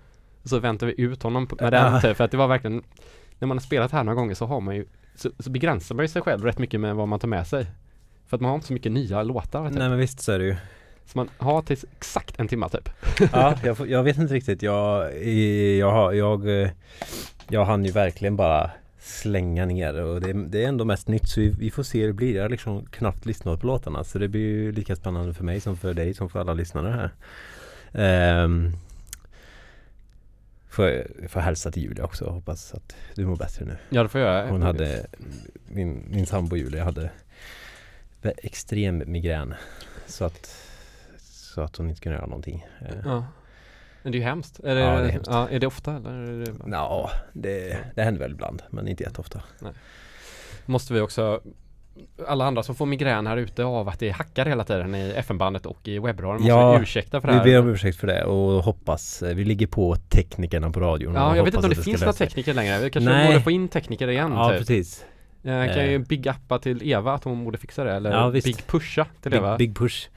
Så 0.43 0.59
väntar 0.59 0.87
vi 0.87 1.01
ut 1.01 1.23
honom 1.23 1.47
med 1.59 1.73
den 1.73 2.01
typ, 2.01 2.17
för 2.17 2.23
att 2.23 2.31
det 2.31 2.37
var 2.37 2.47
verkligen 2.47 2.83
När 3.39 3.47
man 3.47 3.57
har 3.57 3.61
spelat 3.61 3.91
här 3.91 4.03
några 4.03 4.15
gånger 4.15 4.35
så 4.35 4.45
har 4.45 4.61
man 4.61 4.75
ju 4.75 4.85
så, 5.15 5.29
så 5.39 5.49
begränsar 5.49 5.95
man 5.95 6.03
ju 6.03 6.09
sig 6.09 6.21
själv 6.21 6.43
rätt 6.43 6.59
mycket 6.59 6.79
med 6.79 6.95
vad 6.95 7.07
man 7.07 7.19
tar 7.19 7.27
med 7.27 7.47
sig. 7.47 7.65
För 8.27 8.37
att 8.37 8.41
man 8.41 8.49
har 8.49 8.55
inte 8.55 8.67
så 8.67 8.73
mycket 8.73 8.91
nya 8.91 9.23
låtar. 9.23 9.61
Nej 9.69 9.89
men 9.89 9.97
visst 9.97 10.19
så 10.19 10.31
är 10.31 10.39
det 10.39 10.45
ju. 10.45 10.55
Så 11.05 11.17
man 11.17 11.29
har 11.37 11.61
till 11.61 11.77
exakt 11.97 12.39
en 12.39 12.47
timme 12.47 12.69
typ. 12.69 12.89
Ja, 13.33 13.55
jag, 13.63 13.89
jag 13.89 14.03
vet 14.03 14.17
inte 14.17 14.33
riktigt. 14.33 14.61
Jag, 14.61 15.23
jag, 15.77 15.91
har- 15.91 16.13
jag, 16.13 16.61
eh, 16.61 16.69
jag 17.49 17.65
hann 17.65 17.85
ju 17.85 17.91
verkligen 17.91 18.35
bara 18.35 18.71
slänga 18.99 19.65
ner 19.65 20.01
och 20.03 20.21
det, 20.21 20.33
det 20.33 20.63
är 20.63 20.67
ändå 20.67 20.85
mest 20.85 21.07
nytt 21.07 21.29
så 21.29 21.39
vi, 21.41 21.49
vi 21.49 21.71
får 21.71 21.83
se 21.83 21.99
hur 22.01 22.07
det 22.07 22.13
blir. 22.13 22.35
Jag 22.35 22.41
har 22.41 22.49
liksom 22.49 22.85
knappt 22.85 23.25
lyssnat 23.25 23.61
på 23.61 23.67
låtarna 23.67 24.03
så 24.03 24.19
det 24.19 24.27
blir 24.27 24.41
ju 24.41 24.71
lika 24.71 24.95
spännande 24.95 25.33
för 25.33 25.43
mig 25.43 25.59
som 25.59 25.77
för 25.77 25.93
dig 25.93 26.13
som 26.13 26.29
för 26.29 26.39
alla 26.39 26.53
lyssnare 26.53 27.09
här. 27.91 28.43
Um, 28.43 28.71
får, 30.73 30.89
jag- 30.89 31.31
får 31.31 31.39
hälsa 31.39 31.71
till 31.71 31.83
Julia 31.83 32.03
också 32.05 32.29
hoppas 32.29 32.73
att 32.73 32.95
du 33.15 33.25
mår 33.25 33.35
bättre 33.35 33.65
nu. 33.65 33.77
Ja 33.89 34.03
det 34.03 34.09
får 34.09 34.21
jag 34.21 34.33
göra. 34.35 34.49
Hon 34.49 34.61
hade, 34.61 35.07
min, 35.67 36.05
min 36.09 36.25
sambo 36.25 36.55
Julia 36.55 36.83
hade 36.83 37.09
extrem 38.37 39.03
migrän. 39.07 39.53
Så 40.07 40.25
att, 40.25 40.55
så 41.17 41.61
att 41.61 41.75
hon 41.75 41.89
inte 41.89 42.01
kunde 42.01 42.17
göra 42.17 42.25
någonting. 42.27 42.65
Eh, 42.81 42.95
Ja. 43.05 43.25
Men 44.03 44.11
det 44.11 44.17
är 44.17 44.19
ju 44.19 44.25
hemskt. 44.25 44.59
Är 44.59 44.75
det, 44.75 44.81
Ja, 44.81 44.99
det 44.99 45.07
är 45.07 45.11
hemskt. 45.11 45.29
Ja, 45.31 45.49
är 45.49 45.59
det 45.59 45.67
ofta 45.67 45.95
eller? 45.95 46.09
Är 46.11 46.45
det, 46.45 46.53
Ja, 46.71 47.11
det, 47.33 47.77
det 47.95 48.03
händer 48.03 48.21
väl 48.21 48.31
ibland 48.31 48.63
men 48.69 48.87
inte 48.87 49.03
jätteofta. 49.03 49.43
måste 50.65 50.93
vi 50.93 50.99
också 50.99 51.41
alla 52.27 52.45
andra 52.45 52.63
som 52.63 52.75
får 52.75 52.85
migrän 52.85 53.27
här 53.27 53.37
ute 53.37 53.63
av 53.63 53.89
att 53.89 53.99
det 53.99 54.09
hackar 54.09 54.45
hela 54.45 54.63
tiden 54.63 54.95
i 54.95 55.13
FN-bandet 55.15 55.65
och 55.65 55.87
i 55.87 55.99
webbradion 55.99 56.47
Ja, 56.47 56.71
vi 56.77 56.83
ursäkta 56.83 57.21
för 57.21 57.27
det 57.27 57.33
Vi 57.33 57.37
här. 57.37 57.45
ber 57.45 57.59
om 57.59 57.69
ursäkt 57.69 57.97
för 57.99 58.07
det 58.07 58.23
och 58.23 58.63
hoppas, 58.63 59.23
eh, 59.23 59.35
vi 59.35 59.43
ligger 59.45 59.67
på 59.67 59.95
teknikerna 59.95 60.71
på 60.71 60.79
radion. 60.79 61.13
Ja, 61.13 61.35
jag 61.35 61.43
vet 61.43 61.53
inte 61.53 61.65
om 61.65 61.69
det 61.69 61.75
ska 61.75 61.83
finns 61.83 62.01
några 62.01 62.13
tekniker 62.13 62.53
längre. 62.53 62.79
Vi 62.79 62.89
kanske 62.89 63.11
Nej. 63.11 63.27
borde 63.27 63.41
få 63.41 63.51
in 63.51 63.67
tekniker 63.67 64.07
igen 64.07 64.31
Ja, 64.31 64.49
typ. 64.49 64.57
precis. 64.59 65.05
Jag 65.41 65.73
kan 65.73 65.85
ju 65.85 65.95
Eh. 65.95 66.01
big 66.01 66.27
uppa 66.27 66.59
till 66.59 66.91
Eva 66.91 67.13
att 67.13 67.23
hon 67.23 67.43
borde 67.45 67.57
fixa 67.57 67.83
det 67.83 67.93
eller 67.93 68.11
Ja, 68.11 68.29
big 68.31 68.67
pusha 68.67 69.05
till 69.21 69.31
Big, 69.31 69.37
Eva. 69.37 69.57
big 69.57 69.75
push. 69.77 70.07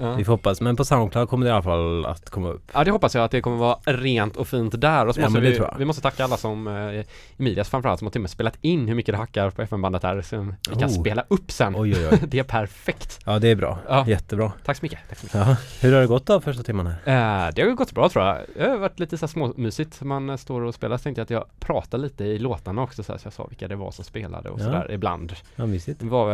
Ja. 0.00 0.14
Vi 0.14 0.24
får 0.24 0.32
hoppas. 0.32 0.60
Men 0.60 0.76
på 0.76 0.84
Soundcloud 0.84 1.28
kommer 1.28 1.46
det 1.46 1.50
i 1.50 1.52
alla 1.52 1.62
fall 1.62 2.06
att 2.06 2.30
komma 2.30 2.48
upp. 2.48 2.70
ja 2.74 2.84
det 2.84 2.90
hoppas 2.90 3.14
jag 3.14 3.24
att 3.24 3.30
det 3.30 3.40
kommer 3.40 3.56
vara 3.56 3.78
rent 3.84 4.36
och 4.36 4.48
fint 4.48 4.80
där 4.80 5.06
och 5.06 5.14
så 5.14 5.20
Ja, 5.20 5.24
måste 5.24 5.40
det 5.40 5.50
vi, 5.50 5.66
vi 5.78 5.84
måste 5.84 6.02
tacka 6.02 6.24
alla 6.24 6.36
som 6.36 6.66
eh, 6.68 7.04
Emilias 7.38 7.68
framförallt 7.68 7.98
som 7.98 8.06
har 8.06 8.10
till 8.12 8.18
och 8.18 8.22
med 8.22 8.30
spelat 8.30 8.58
in 8.60 8.88
hur 8.88 8.94
mycket 8.94 9.12
det 9.12 9.18
hackar 9.18 9.50
på 9.50 9.62
FN-bandet 9.62 10.02
här 10.02 10.22
som 10.22 10.54
vi 10.70 10.74
kan 10.80 10.88
Oh. 10.88 11.00
spela 11.00 11.24
upp 11.28 11.50
sen. 11.52 11.74
Oj, 11.76 11.94
oj, 11.96 12.08
oj. 12.12 12.18
det 12.28 12.38
är 12.38 12.42
perfekt. 12.42 13.18
Ja, 13.26 13.38
det 13.38 13.48
är 13.48 13.56
bra. 13.56 13.78
Ja. 13.88 14.04
Jättebra. 14.06 14.52
Tack 14.64 14.76
så 14.76 14.84
mycket. 14.84 14.98
Tack 15.08 15.18
så 15.18 15.26
mycket. 15.26 15.40
Ja. 15.48 15.56
Hur 15.80 15.92
har 15.94 16.00
det 16.00 16.06
gått 16.06 16.26
då 16.26 16.40
första 16.40 16.62
timmarna? 16.62 16.90
Eh, 16.90 17.54
det 17.54 17.62
har 17.62 17.70
gått 17.74 17.92
bra 17.92 18.08
tror 18.08 18.24
jag. 18.24 18.38
Det 18.56 18.68
har 18.68 18.76
varit 18.76 18.98
lite 19.00 19.18
så 19.18 19.26
här 19.26 19.28
småmysigt. 19.28 20.02
Man 20.02 20.30
eh, 20.30 20.36
står 20.36 20.60
och 20.60 20.74
spelar. 20.74 20.96
Så 20.96 21.02
tänkte 21.02 21.20
jag 21.20 21.24
att 21.24 21.30
jag 21.30 21.44
pratar 21.60 21.98
lite 21.98 22.24
i 22.24 22.38
låtarna 22.38 22.82
också 22.82 23.02
så, 23.02 23.12
här, 23.12 23.18
så 23.18 23.26
jag 23.26 23.32
sa 23.32 23.46
vilka 23.46 23.68
det 23.68 23.76
var 23.76 23.90
som 23.90 24.04
spelade 24.04 24.48
och 24.50 24.60
Ja. 24.60 24.64
sådär 24.64 24.90
ibland. 24.92 25.32
Ja, 25.56 25.66
mysigt. 25.66 26.00
Det 26.00 26.06
var 26.06 26.32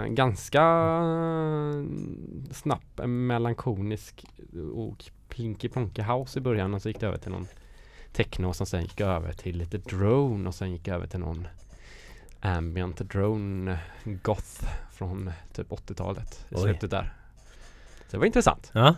eh, 0.00 0.04
ganska 0.06 0.62
snabb, 2.94 3.08
melankonisk 3.08 4.24
och 4.74 5.04
plinky 5.28 5.68
plonky 5.68 6.02
house 6.02 6.38
i 6.38 6.42
början 6.42 6.74
och 6.74 6.82
så 6.82 6.88
gick 6.88 7.00
det 7.00 7.06
över 7.06 7.18
till 7.18 7.30
någon 7.32 7.46
techno 8.12 8.46
och 8.48 8.56
som 8.56 8.66
sen 8.66 8.82
gick 8.82 9.00
över 9.00 9.32
till 9.32 9.58
lite 9.58 9.78
drone 9.78 10.48
och 10.48 10.54
sen 10.54 10.72
gick 10.72 10.88
över 10.88 11.06
till 11.06 11.20
någon 11.20 11.48
ambient 12.40 12.96
drone 13.10 13.78
goth 14.04 14.64
från 14.92 15.30
typ 15.52 15.68
80-talet 15.68 16.46
i 16.50 16.54
Oj. 16.54 16.60
slutet 16.62 16.90
där. 16.90 17.12
Så 17.98 18.10
det 18.10 18.18
var 18.18 18.26
intressant. 18.26 18.70
Ja, 18.74 18.94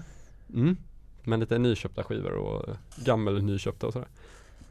Mm. 0.54 0.76
Men 1.24 1.40
lite 1.40 1.58
nyköpta 1.58 2.04
skivor 2.04 2.32
och 2.32 2.76
gammel 3.04 3.42
nyköpta 3.44 3.86
och 3.86 3.92
sådär. 3.92 4.08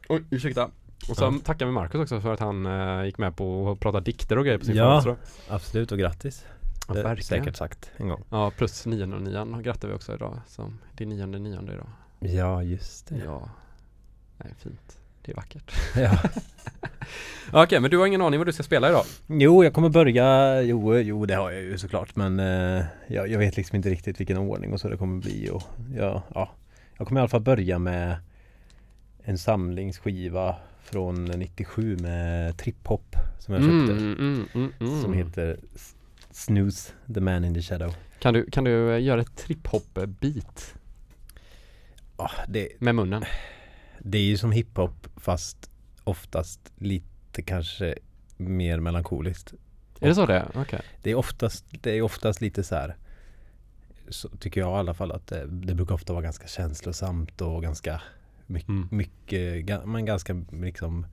Oj, 0.08 0.24
ursäkta. 0.30 0.70
Och 1.10 1.16
sen 1.16 1.34
Ja. 1.34 1.40
tackar 1.44 1.66
vi 1.66 1.72
Marcus 1.72 2.00
också 2.00 2.20
för 2.20 2.32
att 2.34 2.40
han 2.40 2.66
eh, 2.66 3.04
gick 3.04 3.18
med 3.18 3.36
på 3.36 3.70
att 3.70 3.80
prata 3.80 4.00
dikter 4.00 4.38
och 4.38 4.44
grejer 4.44 4.58
på 4.58 4.64
sin 4.64 4.76
Ja. 4.76 4.84
födelsedag. 5.02 5.16
absolut 5.48 5.92
och 5.92 5.98
grattis. 5.98 6.44
Ja, 6.96 7.02
verkligen. 7.02 7.44
säkert 7.44 7.56
sagt 7.56 7.90
en 7.96 8.08
gång. 8.08 8.22
Ja, 8.30 8.50
plus 8.50 8.86
nionde 8.86 9.16
och 9.16 9.22
nian 9.22 9.62
grattar 9.62 9.88
vi 9.88 9.94
också 9.94 10.14
idag. 10.14 10.40
Som 10.46 10.78
det 10.96 11.04
är 11.04 11.08
nionde 11.08 11.38
nionde 11.38 11.72
idag. 11.72 11.86
Ja, 12.20 12.62
just 12.62 13.06
det. 13.08 13.16
Ja. 13.24 13.48
Nej, 14.38 14.54
fint. 14.58 14.98
Det 15.22 15.32
är 15.32 15.36
vackert. 15.36 15.72
Ja. 15.96 16.18
Okej, 17.62 17.80
men 17.80 17.90
du 17.90 17.98
har 17.98 18.06
ingen 18.06 18.22
aning 18.22 18.40
vad 18.40 18.46
du 18.46 18.52
ska 18.52 18.62
spela 18.62 18.88
idag? 18.88 19.04
Jo, 19.26 19.64
jag 19.64 19.72
kommer 19.74 19.88
börja, 19.88 20.62
jo, 20.62 20.96
jo 20.96 21.26
det 21.26 21.34
har 21.34 21.50
jag 21.50 21.62
ju 21.62 21.78
såklart 21.78 22.16
men 22.16 22.40
eh, 22.40 22.84
jag, 23.06 23.28
jag 23.28 23.38
vet 23.38 23.56
liksom 23.56 23.76
inte 23.76 23.90
riktigt 23.90 24.20
vilken 24.20 24.38
ordning 24.38 24.72
och 24.72 24.80
så 24.80 24.88
det 24.88 24.96
kommer 24.96 25.20
bli 25.20 25.50
och 25.50 25.62
ja, 25.96 26.22
ja. 26.34 26.50
Jag 26.98 27.06
kommer 27.08 27.20
i 27.20 27.22
alla 27.22 27.28
fall 27.28 27.40
börja 27.40 27.78
med 27.78 28.16
en 29.22 29.38
samlingsskiva 29.38 30.56
från 30.82 31.24
97 31.24 31.96
med 31.96 32.56
trip-hop 32.56 33.16
som 33.38 33.54
jag 33.54 33.62
köpte. 33.62 33.92
mm, 33.92 34.46
mm, 34.54 34.72
mm. 34.80 35.02
Som 35.02 35.12
heter 35.12 35.56
Snooze, 36.44 36.92
The 37.14 37.20
Man 37.20 37.44
in 37.44 37.54
the 37.54 37.62
Shadow. 37.62 37.94
Kan 38.18 38.34
du, 38.34 38.50
kan 38.50 38.64
du 38.64 38.92
eh, 38.94 39.02
göra 39.02 39.20
ett 39.20 39.36
trip-hop-beat 39.36 40.74
Ah, 42.16 42.30
det, 42.48 42.68
med 42.80 42.94
munnen? 42.94 43.24
det 43.98 44.18
är 44.18 44.22
ju 44.22 44.36
som 44.36 44.52
hiphop 44.52 45.06
fast 45.16 45.70
oftast 46.04 46.60
lite 46.76 47.42
kanske 47.42 47.94
mer 48.36 48.80
melankoliskt. 48.80 49.54
Är 50.00 50.08
det 50.08 50.14
så 50.14 50.26
det? 50.26 50.48
Okej. 50.54 50.80
Det 51.02 51.10
är 51.10 51.14
oftast, 51.14 51.64
det 51.70 51.90
är 51.98 52.02
oftast 52.02 52.40
lite 52.40 52.64
så 52.64 52.74
här 52.74 52.96
så 54.08 54.28
tycker 54.28 54.60
jag 54.60 54.70
i 54.70 54.78
alla 54.78 54.94
fall 54.94 55.12
att 55.12 55.26
det, 55.26 55.46
det 55.46 55.74
brukar 55.74 55.94
ofta 55.94 56.12
vara 56.12 56.22
ganska 56.22 56.46
känslosamt 56.46 57.40
och 57.40 57.62
ganska 57.62 58.02
mycket, 58.46 58.68
Mm. 58.68 58.88
mycket 58.90 59.66
men 59.86 60.04
ganska 60.04 60.44
liksom 60.52 61.06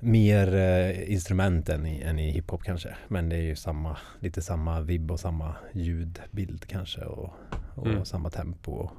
mer 0.00 0.54
eh, 0.54 1.12
instrument 1.12 1.68
än 1.68 1.86
i, 1.86 2.00
än 2.00 2.18
i 2.18 2.30
hiphop 2.30 2.62
kanske. 2.62 2.96
Men 3.08 3.28
det 3.28 3.36
är 3.36 3.42
ju 3.42 3.56
samma, 3.56 3.96
lite 4.20 4.42
samma 4.42 4.80
vibb 4.80 5.10
och 5.10 5.20
samma 5.20 5.54
ljudbild 5.72 6.66
kanske 6.66 7.00
och, 7.00 7.32
och 7.74 7.86
Mm. 7.86 8.04
samma 8.04 8.30
tempo. 8.30 8.90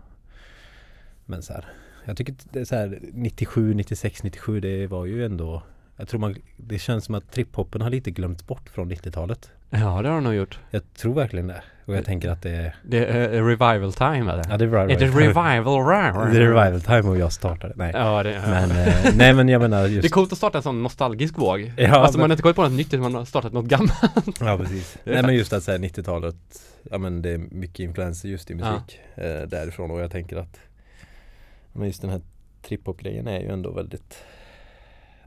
Men 1.26 1.42
så 1.42 1.54
här, 1.54 1.66
jag 2.06 2.18
tycker 2.18 2.36
det 2.52 2.60
är 2.60 2.66
så 2.66 2.76
här 2.76 3.00
97, 3.14 3.74
96, 3.74 4.24
97 4.24 4.60
det 4.60 4.88
var 4.88 5.06
ju 5.06 5.26
ändå 5.26 5.64
jag 6.00 6.08
tror 6.08 6.20
man, 6.20 6.36
det 6.58 6.80
känns 6.80 7.06
som 7.06 7.16
att 7.16 7.32
triphoppen 7.32 7.82
har 7.82 7.90
lite 7.90 8.12
glömts 8.12 8.48
bort 8.48 8.70
från 8.70 8.92
90-talet. 8.92 9.52
Ja, 9.70 9.78
det 9.78 10.10
har 10.10 10.16
de 10.16 10.24
nog 10.24 10.34
gjort. 10.34 10.60
Jag 10.72 10.94
tror 10.94 11.14
verkligen 11.14 11.48
det. 11.48 11.64
Och 11.86 11.96
jag 11.96 12.06
tänker 12.06 12.30
att 12.30 12.42
det 12.42 12.52
är... 12.52 12.76
Det 12.84 13.06
är 13.06 13.34
eh, 13.34 13.46
revival 13.46 13.94
time 13.94 14.32
eller? 14.32 14.44
Ja, 14.50 14.58
det 14.58 14.66
är 14.66 14.70
revival. 14.70 14.92
Är 14.92 15.00
det 15.00 15.06
revival? 15.06 16.32
Det 16.32 16.38
är 16.38 16.42
revival 16.42 16.82
time 16.82 17.02
och 17.02 17.18
jag 17.18 17.34
startade. 17.34 17.74
Nej. 17.76 17.92
Ja, 17.96 18.24
det, 18.24 18.42
Men, 18.48 18.72
eh, 18.72 19.16
nej 19.16 19.34
men 19.34 19.50
jag 19.50 19.62
menar 19.62 19.88
just... 19.88 20.02
det 20.02 20.08
är 20.08 20.10
coolt 20.10 20.32
att 20.32 20.38
starta 20.38 20.58
en 20.58 20.64
sån 20.64 20.84
nostalgisk 20.84 21.38
våg. 21.38 21.74
Ja, 21.78 21.96
alltså 21.96 22.18
men- 22.18 22.22
man 22.22 22.30
har 22.30 22.34
inte 22.34 22.42
kommit 22.42 22.56
på 22.56 22.64
något 22.64 22.72
nytt 22.72 23.00
man 23.00 23.16
har 23.16 23.26
startat 23.26 23.54
något 23.54 23.66
gammalt. 23.66 24.40
Ja 24.40 24.58
precis. 24.58 24.98
Är 25.04 25.14
Nej 25.14 25.24
men 25.24 25.36
just 25.36 25.54
att 25.54 25.64
säga 25.64 25.78
90-talet 25.78 26.36
Ja 26.84 26.98
men 26.98 27.22
det 27.22 27.30
är 27.30 27.38
mycket 27.38 27.80
influenser 27.80 28.30
just 28.30 28.52
i 28.52 28.56
musik 28.56 29.00
eh, 29.16 29.42
därifrån 29.48 29.92
och 29.92 30.00
jag 30.02 30.12
tänker 30.12 30.38
att 30.38 30.60
Men 31.74 31.88
just 31.88 32.02
den 32.02 32.12
här 32.12 32.22
trip-hop-grejen 32.62 33.28
är 33.28 33.40
ju 33.40 33.50
ändå 33.50 33.72
väldigt 33.72 34.24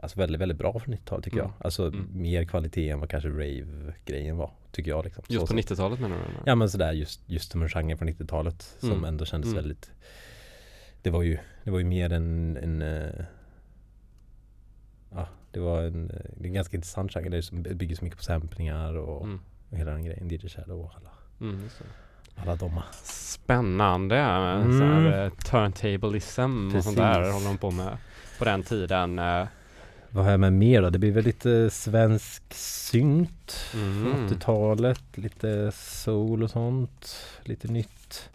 Alltså 0.03 0.19
väldigt, 0.19 0.41
väldigt 0.41 0.59
bra 0.59 0.79
för 0.79 0.91
90-talet 0.91 1.25
tycker 1.25 1.39
Mm. 1.39 1.51
jag 1.59 1.67
Alltså 1.67 1.87
Mm. 1.87 2.09
mer 2.13 2.45
kvalitet 2.45 2.91
än 2.91 3.01
vad 3.01 3.09
kanske 3.11 3.29
rave-grejen 3.29 4.37
var 4.37 4.51
Tycker 4.73 4.91
jag 4.91 5.05
liksom 5.05 5.25
Just 5.29 5.41
Så 5.41 5.47
på 5.47 5.47
sett. 5.47 5.57
90-talet 5.71 6.01
menar 6.01 6.17
du? 6.17 6.23
Ja 6.47 6.55
men 6.55 6.71
sådär 6.71 6.93
just, 6.93 7.21
just 7.27 7.53
som 7.53 7.63
en 7.63 7.69
genre 7.69 7.97
från 7.97 8.09
90-talet 8.09 8.63
Som 8.79 8.91
Mm. 8.93 9.05
ändå 9.05 9.25
kändes 9.25 9.51
Mm. 9.53 9.57
väldigt 9.63 9.91
Det 11.03 11.11
var 11.11 11.23
ju 11.23 11.39
Det 11.65 11.71
var 11.71 11.79
ju 11.79 11.85
mer 11.85 12.13
en, 12.13 12.57
en 12.57 12.83
eh, 12.83 13.25
Ja 15.11 15.29
det 15.51 15.61
var 15.61 15.83
en, 15.83 16.11
eh, 16.11 16.17
det 16.37 16.45
är 16.45 16.47
en 16.47 16.53
ganska 16.53 16.77
intressant 16.77 17.13
genre 17.13 17.41
Det 17.63 17.75
bygger 17.75 17.97
så 17.97 18.05
mycket 18.05 18.19
på 18.19 18.25
samplingar 18.25 18.95
och 18.95 19.25
Mm. 19.25 19.41
och 19.71 19.79
hela 19.79 19.91
den 19.91 20.05
grejen, 20.05 20.29
DJ 20.29 20.49
Shadow 20.49 20.81
och 20.81 20.91
alla, 20.97 21.11
Mm, 21.41 21.69
alla 22.37 22.57
de. 22.57 22.81
Spännande, 23.03 24.17
Mm. 24.19 24.79
så 24.79 24.85
här, 24.85 25.25
eh, 25.25 25.31
turntablism 25.31 26.77
och 26.77 26.85
sånt 26.85 26.97
där 26.97 27.15
Precis. 27.15 27.35
håller 27.35 27.47
de 27.47 27.59
på 27.59 27.71
med 27.71 27.97
på 28.39 28.45
den 28.45 28.63
tiden. 28.63 29.19
eh. 29.19 29.47
Vad 30.13 30.25
har 30.25 30.31
jag 30.31 30.41
med 30.41 30.53
mer 30.53 30.83
då? 30.83 30.91
Det 30.91 30.99
blir 30.99 31.13
väl 31.13 31.25
lite 31.25 31.71
svensk 31.71 32.43
synt 32.55 33.57
Mm. 33.75 34.29
80-talet, 34.29 35.03
lite 35.15 35.73
soul 35.75 36.43
och 36.43 36.51
sånt, 36.51 37.17
lite 37.43 37.69
nytt. 37.69 38.31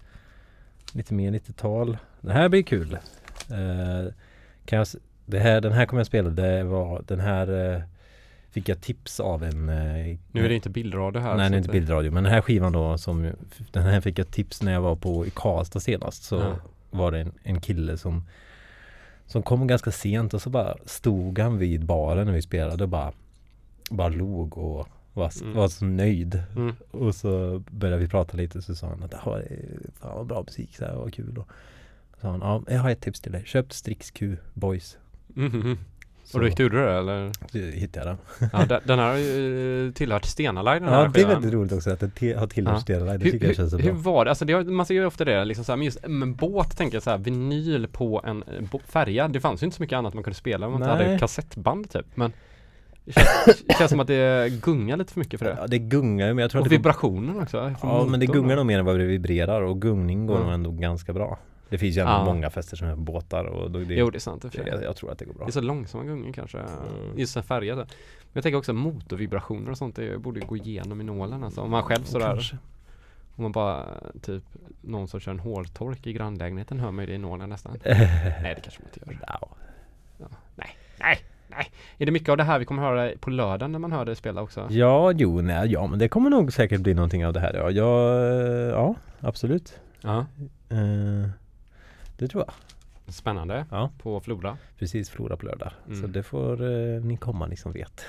Lite 0.94 1.14
mer 1.14 1.32
90-tal. 1.32 1.98
Det 2.22 2.32
här 2.34 2.50
blir 2.50 2.64
kul. 2.64 2.94
Eh, 3.52 4.14
kan 4.66 4.78
jag, 4.80 4.88
det 5.26 5.40
här, 5.40 5.62
den 5.62 5.72
här 5.72 5.86
kommer 5.86 6.00
jag 6.00 6.08
spela, 6.08 6.30
det 6.30 6.64
var 6.64 7.04
den 7.08 7.20
här 7.20 7.74
eh, 7.76 7.82
Fick 8.52 8.70
jag 8.70 8.82
tips 8.82 9.20
av 9.20 9.44
en 9.44 9.70
eh, 9.70 10.18
Nu 10.32 10.46
är 10.46 10.50
det 10.50 10.56
inte 10.56 10.70
bildradio 10.70 11.20
här. 11.22 11.36
Nej, 11.38 11.50
det 11.50 11.56
är 11.56 11.58
inte 11.58 11.70
bildradio. 11.70 12.12
Men 12.12 12.24
den 12.24 12.34
här 12.34 12.42
skivan 12.42 12.72
då 12.72 12.98
som 12.98 13.32
Den 13.72 13.84
här 13.84 14.02
fick 14.02 14.20
jag 14.20 14.32
tips 14.32 14.62
när 14.62 14.72
jag 14.74 14.82
var 14.82 14.96
på 14.96 15.26
i 15.26 15.30
Karlstad 15.30 15.80
senast. 15.80 16.24
Så 16.24 16.36
Ja. 16.36 16.56
var 16.92 17.12
det 17.12 17.20
en, 17.20 17.32
en 17.44 17.62
kille 17.62 17.98
som 17.98 18.24
Som 19.28 19.44
kom 19.44 19.68
ganska 19.68 19.92
sent 19.92 20.34
och 20.34 20.42
så 20.42 20.50
bara 20.50 20.76
stod 20.86 21.40
han 21.40 21.58
vid 21.58 21.86
baren 21.86 22.26
när 22.28 22.34
vi 22.34 22.42
spelade 22.42 22.84
och 22.84 22.90
bara 22.90 23.14
Bara 23.90 24.10
log 24.10 24.58
och 24.58 24.88
var, 25.14 25.32
Mm. 25.42 25.54
var 25.58 25.68
så 25.68 25.86
nöjd. 25.86 26.44
Mm. 26.56 26.76
Och 26.92 27.16
så 27.16 27.64
började 27.72 28.02
vi 28.02 28.08
prata 28.08 28.38
lite 28.38 28.62
så 28.62 28.76
sa 28.76 28.88
han 28.88 29.04
att 29.04 29.14
"Ja, 29.26 29.36
det 29.38 29.44
är 29.44 29.80
fan 30.00 30.16
vad 30.18 30.26
bra 30.28 30.44
musik 30.48 30.76
så 30.76 30.86
här, 30.86 30.96
vad 30.96 31.14
kul. 31.14 31.38
Och 31.38 31.48
så 32.16 32.20
sa 32.22 32.32
han, 32.32 32.40
ja 32.42 32.64
jag 32.74 32.80
har 32.82 32.90
ett 32.90 33.02
tips 33.02 33.20
till 33.22 33.32
dig. 33.32 33.44
Köp 33.46 33.74
Strix 33.74 34.12
Q 34.12 34.38
Boys. 34.54 34.98
Mhm. 35.28 35.78
Så 36.30 36.38
Och 36.38 36.42
då 36.42 36.48
gick 36.48 36.58
du 36.58 36.70
det 36.70 36.92
eller? 36.98 37.32
hittade 37.72 38.08
jag 38.08 38.18
den. 38.40 38.50
Ja, 38.54 38.66
den, 38.66 38.82
den 38.84 39.00
här 39.00 39.08
har 39.12 39.86
eh, 39.88 39.92
tillhört 39.92 40.26
Stena 40.26 40.62
Line 40.62 40.84
den 40.84 40.94
här 40.94 41.04
Ja 41.04 41.12
det 41.14 41.22
är 41.22 41.28
väldigt 41.28 41.54
roligt 41.54 41.72
också 41.72 41.90
att 41.92 42.00
den 42.00 42.12
te- 42.12 42.34
har 42.34 42.48
tillhört 42.48 42.76
Ja. 42.76 42.82
Stena 42.82 43.06
Det 43.18 43.24
Hur, 43.26 43.32
tycker 43.32 43.48
jag 43.48 43.56
känns 43.56 43.72
så 43.72 43.78
hur, 43.78 43.84
hur 43.84 43.92
bra. 43.94 44.12
var 44.12 44.26
det? 44.26 44.32
Alltså 44.32 44.46
det, 44.46 44.54
har- 44.54 44.64
man 44.64 44.86
ser 44.86 44.94
ju 44.96 45.06
ofta 45.06 45.26
det 45.26 45.46
liksom 45.46 45.66
så 45.66 45.72
här, 45.72 45.78
men 45.78 45.86
just 45.86 46.04
en 46.04 46.36
båt 46.36 46.78
tänker 46.78 46.96
jag 46.96 47.04
så 47.04 47.10
här, 47.10 47.18
vinyl 47.18 47.88
på 47.88 48.22
en 48.26 48.44
eh, 48.44 48.80
färja. 48.88 49.28
Det 49.28 49.40
fanns 49.40 49.62
ju 49.64 49.66
inte 49.66 49.78
så 49.78 49.84
mycket 49.84 49.98
annat 49.98 50.14
man 50.14 50.24
kunde 50.24 50.38
spela 50.38 50.66
om 50.68 50.74
man 50.74 50.82
inte 50.82 50.92
hade 50.94 51.20
kassettband 51.20 51.90
typ. 51.92 52.06
Men 52.16 52.32
det 53.06 53.74
känns, 53.80 53.90
som 53.92 54.00
att 54.00 54.08
det 54.08 54.50
gungar 54.62 54.98
lite 54.98 55.14
för 55.14 55.20
mycket 55.20 55.40
för 55.40 55.46
det. 55.46 55.58
Ja 55.60 55.68
det 55.68 55.78
gungar 55.80 56.28
ju 56.28 56.34
men 56.34 56.42
jag 56.42 56.52
tror 56.52 56.62
Och 56.62 56.66
att 56.66 56.70
det 56.70 56.76
går 56.76 56.80
vibrationen 56.80 57.42
också. 57.42 57.76
Ja 57.82 58.06
men 58.10 58.20
det 58.20 58.26
gungar 58.26 58.56
nog 58.56 58.66
mer 58.66 58.80
än 58.80 58.86
vad 58.86 59.00
det 59.00 59.06
vibrerar 59.06 59.62
och 59.62 59.82
gungning 59.82 60.28
går 60.28 60.38
Ja. 60.38 60.44
nog 60.44 60.54
ändå 60.54 60.72
ganska 60.72 61.14
bra. 61.14 61.40
Det 61.70 61.78
finns 61.78 61.98
ju 61.98 62.02
ändå 62.02 62.14
Ja. 62.14 62.26
många 62.26 62.50
fester 62.50 62.78
som 62.78 62.88
är 62.88 62.96
på 62.96 63.02
båtar 63.02 63.46
och 63.46 63.72
då, 63.72 63.80
det, 63.80 63.94
Jo 63.96 64.10
det 64.10 64.18
är 64.18 64.20
sant 64.20 64.42
det, 64.42 64.68
jag, 64.68 64.84
jag 64.84 64.96
tror 64.96 65.12
att 65.12 65.20
det 65.20 65.26
går 65.26 65.34
bra. 65.34 65.46
Det 65.46 65.50
är 65.50 65.52
så 65.52 65.62
långsamma 65.62 66.04
gungor 66.04 66.34
kanske. 66.34 66.58
Mm. 66.58 67.18
Just 67.18 67.34
där. 67.34 67.76
Men 67.76 67.86
jag 68.34 68.44
tänker 68.44 68.58
också 68.58 68.74
motorvibrationer 68.74 69.72
och 69.72 69.78
sånt, 69.78 69.96
det 69.96 70.18
borde 70.22 70.40
gå 70.40 70.58
igenom 70.58 71.02
i 71.02 71.04
nålen 71.04 71.44
alltså. 71.44 71.62
Om 71.62 71.72
man 71.72 71.84
själv 71.84 72.04
sådär, 72.04 72.26
Kanske. 72.26 72.58
om 73.36 73.44
man 73.44 73.52
bara 73.52 73.86
typ 74.22 74.44
någon 74.82 75.08
som 75.08 75.20
kör 75.20 75.32
en 75.32 75.40
hårtork 75.40 76.08
i 76.08 76.14
grannlägenheten 76.14 76.80
hör 76.80 76.92
man 76.92 77.04
ju 77.04 77.08
det 77.08 77.14
i 77.16 77.18
nålen 77.18 77.50
nästan. 77.50 77.78
Nej 77.86 78.54
det 78.56 78.62
kanske 78.62 78.82
man 78.82 78.90
inte 78.94 79.12
gör. 79.12 79.20
Ja. 80.20 80.28
Nej, 80.56 80.70
nej, 81.00 81.18
nej. 81.48 81.72
Är 81.98 82.06
det 82.06 82.12
mycket 82.12 82.30
av 82.30 82.38
det 82.38 82.44
här 82.44 82.60
vi 82.60 82.66
kommer 82.66 82.84
höra 82.84 83.12
på 83.20 83.30
lördagen 83.30 83.72
när 83.72 83.80
man 83.80 83.92
hör 83.92 84.06
dig 84.06 84.16
spela 84.16 84.42
också? 84.42 84.68
Ja, 84.70 85.12
jo, 85.12 85.42
nej, 85.42 85.72
ja 85.72 85.88
men 85.88 86.00
det 86.00 86.08
kommer 86.10 86.30
nog 86.30 86.54
säkert 86.54 86.82
bli 86.82 86.94
någonting 86.94 87.26
av 87.26 87.34
det 87.34 87.40
här. 87.40 87.54
Ja, 87.54 87.72
ja, 87.72 88.16
ja 88.70 88.96
absolut. 89.20 89.80
Ja. 90.02 90.26
Eh, 90.70 91.30
det 92.18 92.28
tror 92.28 92.44
jag. 92.48 92.54
Spännande. 93.14 93.66
Ja. 93.72 93.90
På 94.04 94.20
Flora. 94.20 94.58
Precis, 94.80 95.10
Flora 95.10 95.38
på 95.38 95.46
lördag. 95.46 95.72
Mm. 95.88 96.02
Så 96.02 96.08
det 96.08 96.24
får 96.24 96.62
eh, 96.64 97.02
ni 97.04 97.18
komma 97.18 97.48
ni 97.48 97.56
som 97.58 97.72
vet. 97.72 98.06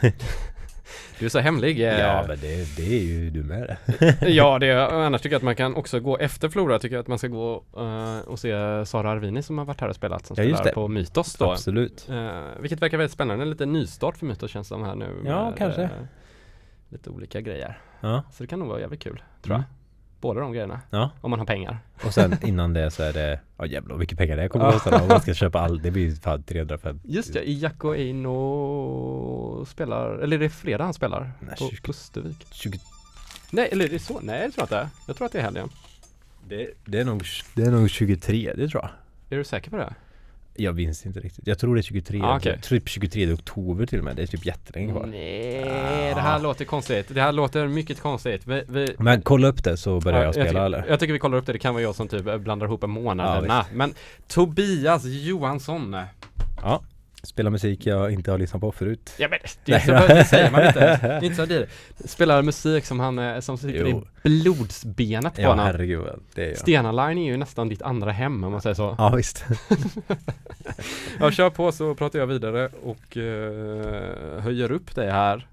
Du 1.19 1.25
är 1.25 1.29
så 1.29 1.39
hemlig. 1.39 1.81
eh. 1.81 1.99
ja, 2.01 2.25
men 2.29 2.39
det, 2.41 2.77
det 2.77 2.97
är 2.99 3.03
ju 3.03 3.31
du 3.31 3.43
med 3.43 3.77
ja, 4.21 4.59
det 4.59 4.67
är, 4.67 4.77
annars 4.77 5.21
tycker 5.23 5.35
jag 5.35 5.39
att 5.39 5.43
man 5.45 5.57
kan 5.57 5.75
också 5.75 6.01
gå 6.01 6.19
efter 6.19 6.49
Flora. 6.49 6.79
Tycker 6.79 6.97
jag 6.97 7.01
att 7.01 7.09
man 7.09 7.19
ska 7.19 7.29
gå 7.29 7.65
eh, 7.77 8.19
och 8.29 8.39
se 8.39 8.53
Sara 8.87 9.11
Arvini 9.11 9.43
som 9.43 9.59
har 9.59 9.65
varit 9.65 9.81
här 9.81 9.89
och 9.89 9.97
spelat. 9.97 10.27
Som 10.27 10.35
Ja, 10.39 10.43
just 10.43 10.57
spelar 10.59 10.71
det. 10.71 10.75
på 10.75 10.89
Mytos 10.89 11.35
då. 11.35 11.53
Absolut. 11.53 12.09
Eh, 12.11 12.41
vilket 12.61 12.83
verkar 12.83 12.99
väldigt 12.99 13.13
spännande. 13.13 13.45
Lite 13.45 13.67
nystart 13.67 14.17
för 14.17 14.27
Mytos 14.27 14.51
känns 14.51 14.69
det 14.69 14.75
som 14.75 14.83
här 14.85 14.95
nu. 14.95 15.09
Ja, 15.25 15.45
med, 15.45 15.59
kanske. 15.59 15.83
eh, 15.83 15.91
lite 16.89 17.11
olika 17.11 17.41
grejer. 17.41 17.79
Ja. 18.01 18.23
Så 18.33 18.43
det 18.43 18.47
kan 18.47 18.59
nog 18.59 18.69
vara 18.69 18.81
jävligt 18.81 19.01
kul, 19.03 19.23
tror 19.43 19.55
Mm. 19.57 19.67
Båda 20.21 20.41
de 20.41 20.53
grejerna. 20.53 20.81
Ja. 20.91 21.11
Om 21.21 21.31
man 21.31 21.39
har 21.39 21.47
pengar. 21.47 21.79
Och 22.05 22.15
sen 22.15 22.37
innan 22.47 22.73
det 22.73 22.91
så 22.91 23.03
är 23.03 23.13
det, 23.13 23.41
ja 23.59 23.67
jävlar 23.67 23.91
vad 23.91 23.99
mycket 24.01 24.19
pengar 24.19 24.37
det 24.37 24.49
kommer 24.49 24.65
Ja. 24.65 24.75
att 24.77 24.83
kosta. 24.83 25.03
Om 25.03 25.09
man 25.09 25.21
ska 25.21 25.35
köpa 25.35 25.59
allt, 25.61 25.83
det 25.83 25.91
blir 25.91 26.15
fan 26.15 26.43
350. 26.43 27.01
Just 27.09 27.33
det, 27.33 27.43
Jacko 27.45 27.95
Eino 27.95 29.65
spelar, 29.69 30.19
eller 30.19 30.37
är 30.37 30.41
det 30.41 30.51
fredag 30.51 30.85
han 30.85 30.95
spelar? 30.95 31.33
Nej, 31.41 31.57
på 31.59 31.65
tjugo- 31.65 31.83
Pustervik. 31.87 32.47
20, 32.53 32.79
Nej, 33.51 33.69
eller 33.73 33.85
är 33.85 33.89
det 33.89 33.99
så? 33.99 34.21
Nej, 34.23 34.47
det 34.47 34.53
tror 34.53 34.67
jag 34.71 34.81
inte. 34.83 34.91
Jag 35.07 35.17
tror 35.17 35.27
att 35.27 35.33
det 35.33 35.39
är 35.39 35.43
helgen. 35.43 35.69
det, 36.49 36.71
det, 36.85 36.99
är 37.01 37.05
nog, 37.05 37.23
det 37.55 37.63
är 37.63 37.71
nog 37.71 37.91
23, 37.91 38.53
det 38.57 38.69
tror 38.69 38.83
jag. 38.83 38.91
Är 39.31 39.37
du 39.39 39.45
säker 39.45 39.71
på 39.71 39.77
det? 39.77 39.95
Jag 40.61 40.75
minns 40.77 41.07
inte 41.07 41.21
riktigt. 41.21 41.47
Jag 41.47 41.59
tror 41.59 41.75
det 41.75 41.81
är 41.81 41.83
23, 41.83 42.21
Ah, 42.23 42.33
jag 42.33 42.43
tror 42.63 42.79
typ 42.79 42.89
23 42.89 43.33
oktober 43.33 43.87
till 43.87 43.99
och 43.99 44.05
med. 44.05 44.17
Det 44.17 44.23
är 44.23 44.27
typ 44.27 44.47
jättelänge 44.47 44.93
kvar. 44.93 45.07
Nej, 45.07 46.15
det 46.15 46.21
här 46.21 46.35
Ah. 46.35 46.39
låter 46.43 46.65
konstigt. 46.65 47.07
Det 47.09 47.21
här 47.21 47.33
låter 47.33 47.67
mycket 47.67 48.01
konstigt. 48.01 48.47
Vi, 48.47 48.63
vi, 48.69 48.95
Men 48.99 49.23
kolla 49.23 49.49
upp 49.49 49.65
det 49.65 49.77
så 49.77 50.01
börjar 50.01 50.19
Ja, 50.19 50.25
jag 50.25 50.35
spela 50.35 50.49
tycker, 50.49 50.61
eller? 50.61 50.85
Jag 50.89 51.01
tycker 51.01 51.13
vi 51.13 51.19
kollar 51.19 51.39
upp 51.39 51.47
det. 51.47 51.53
Det 51.53 51.59
kan 51.59 51.75
vara 51.75 51.83
jag 51.83 51.95
som 51.95 52.09
typ 52.09 52.41
blandar 52.41 52.67
ihop 52.67 52.83
månaderna. 52.87 53.67
Men 53.75 53.95
Tobias 54.29 55.05
Johansson. 55.05 55.97
Ja. 56.63 56.83
Spela 57.23 57.51
musik 57.51 57.87
jag 57.87 58.13
inte 58.13 58.31
har 58.31 58.39
lyssnat 58.39 58.61
på 58.61 58.73
förut. 58.73 59.15
Ja 59.19 59.29
men 59.29 59.39
det, 59.65 59.73
är 59.73 59.79
så, 59.81 60.15
det 60.15 60.25
säger 60.25 60.51
man 60.51 60.67
inte. 60.67 61.21
Inte 61.23 61.37
så 61.37 61.45
det. 61.47 61.67
Spelar 62.05 62.43
musik 62.43 62.85
som 62.85 63.01
han 63.01 63.19
eh, 63.19 63.41
som 63.41 63.59
sitter 63.59 63.87
Jo. 63.87 64.05
i 64.25 64.29
blodsbenet 64.43 65.35
på 65.35 65.41
Ja 65.43 65.49
honom. 65.49 65.67
herregud, 65.67 66.07
det 66.35 66.51
är. 66.51 66.55
Stena 66.55 66.93
Line 66.93 67.19
är 67.19 67.25
ju 67.31 67.37
nästan 67.37 67.69
ditt 67.69 67.83
andra 67.83 68.11
hem 68.13 68.45
om 68.45 68.53
man 68.53 68.61
säger 68.61 68.75
så. 68.75 68.95
Ja 68.99 69.13
visst. 69.17 69.45
Ja, 71.21 71.31
kör 71.31 71.51
på 71.51 71.73
så 71.73 71.95
pratar 71.95 72.19
jag 72.19 72.27
vidare 72.27 72.69
och 72.85 73.17
eh, 73.17 74.41
höjer 74.43 74.73
upp 74.73 74.95
dig 74.95 75.11
här. 75.11 75.47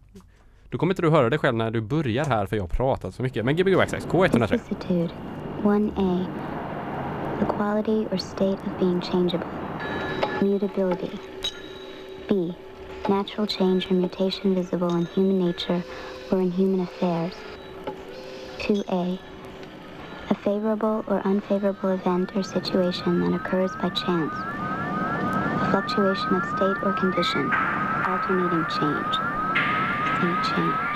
Då 0.69 0.77
kommer 0.77 0.93
inte 0.93 1.01
du 1.01 1.09
höra 1.09 1.29
dig 1.29 1.39
själv 1.39 1.55
när 1.55 1.71
du 1.71 1.81
börjar 1.81 2.25
här 2.25 2.45
för 2.45 2.55
jag 2.55 2.63
har 2.63 2.67
pratat 2.67 3.15
så 3.15 3.21
mycket. 3.23 3.45
Men 3.45 3.55
Gbg 3.55 3.75
Waxxax 3.75 4.07
K103. 4.07 4.51
Vicissitude. 4.51 5.09
1A. 5.63 6.25
The 7.39 7.45
quality 7.45 8.05
or 8.11 8.17
state 8.17 8.57
of 8.65 8.79
being 8.79 9.01
changeable. 9.01 9.47
Mutability. 10.41 11.07
B. 12.27 12.55
Natural 13.07 13.45
change 13.45 13.91
or 13.91 13.93
mutation 13.93 14.55
visible 14.55 14.95
in 14.95 15.05
human 15.07 15.37
nature 15.37 15.83
or 16.31 16.41
in 16.41 16.51
human 16.51 16.79
affairs. 16.79 17.33
2A. 18.59 19.19
A 20.31 20.35
favorable 20.35 21.05
or 21.07 21.21
unfavorable 21.23 21.91
event 21.91 22.35
or 22.35 22.41
situation 22.41 23.19
that 23.19 23.35
occurs 23.35 23.71
by 23.79 23.89
chance. 23.89 24.33
A 24.33 25.67
fluctuation 25.69 26.33
of 26.33 26.43
state 26.45 26.77
or 26.81 26.93
condition. 26.93 27.51
Alternating 28.07 28.65
change. 28.69 29.17
Change. 30.47 30.94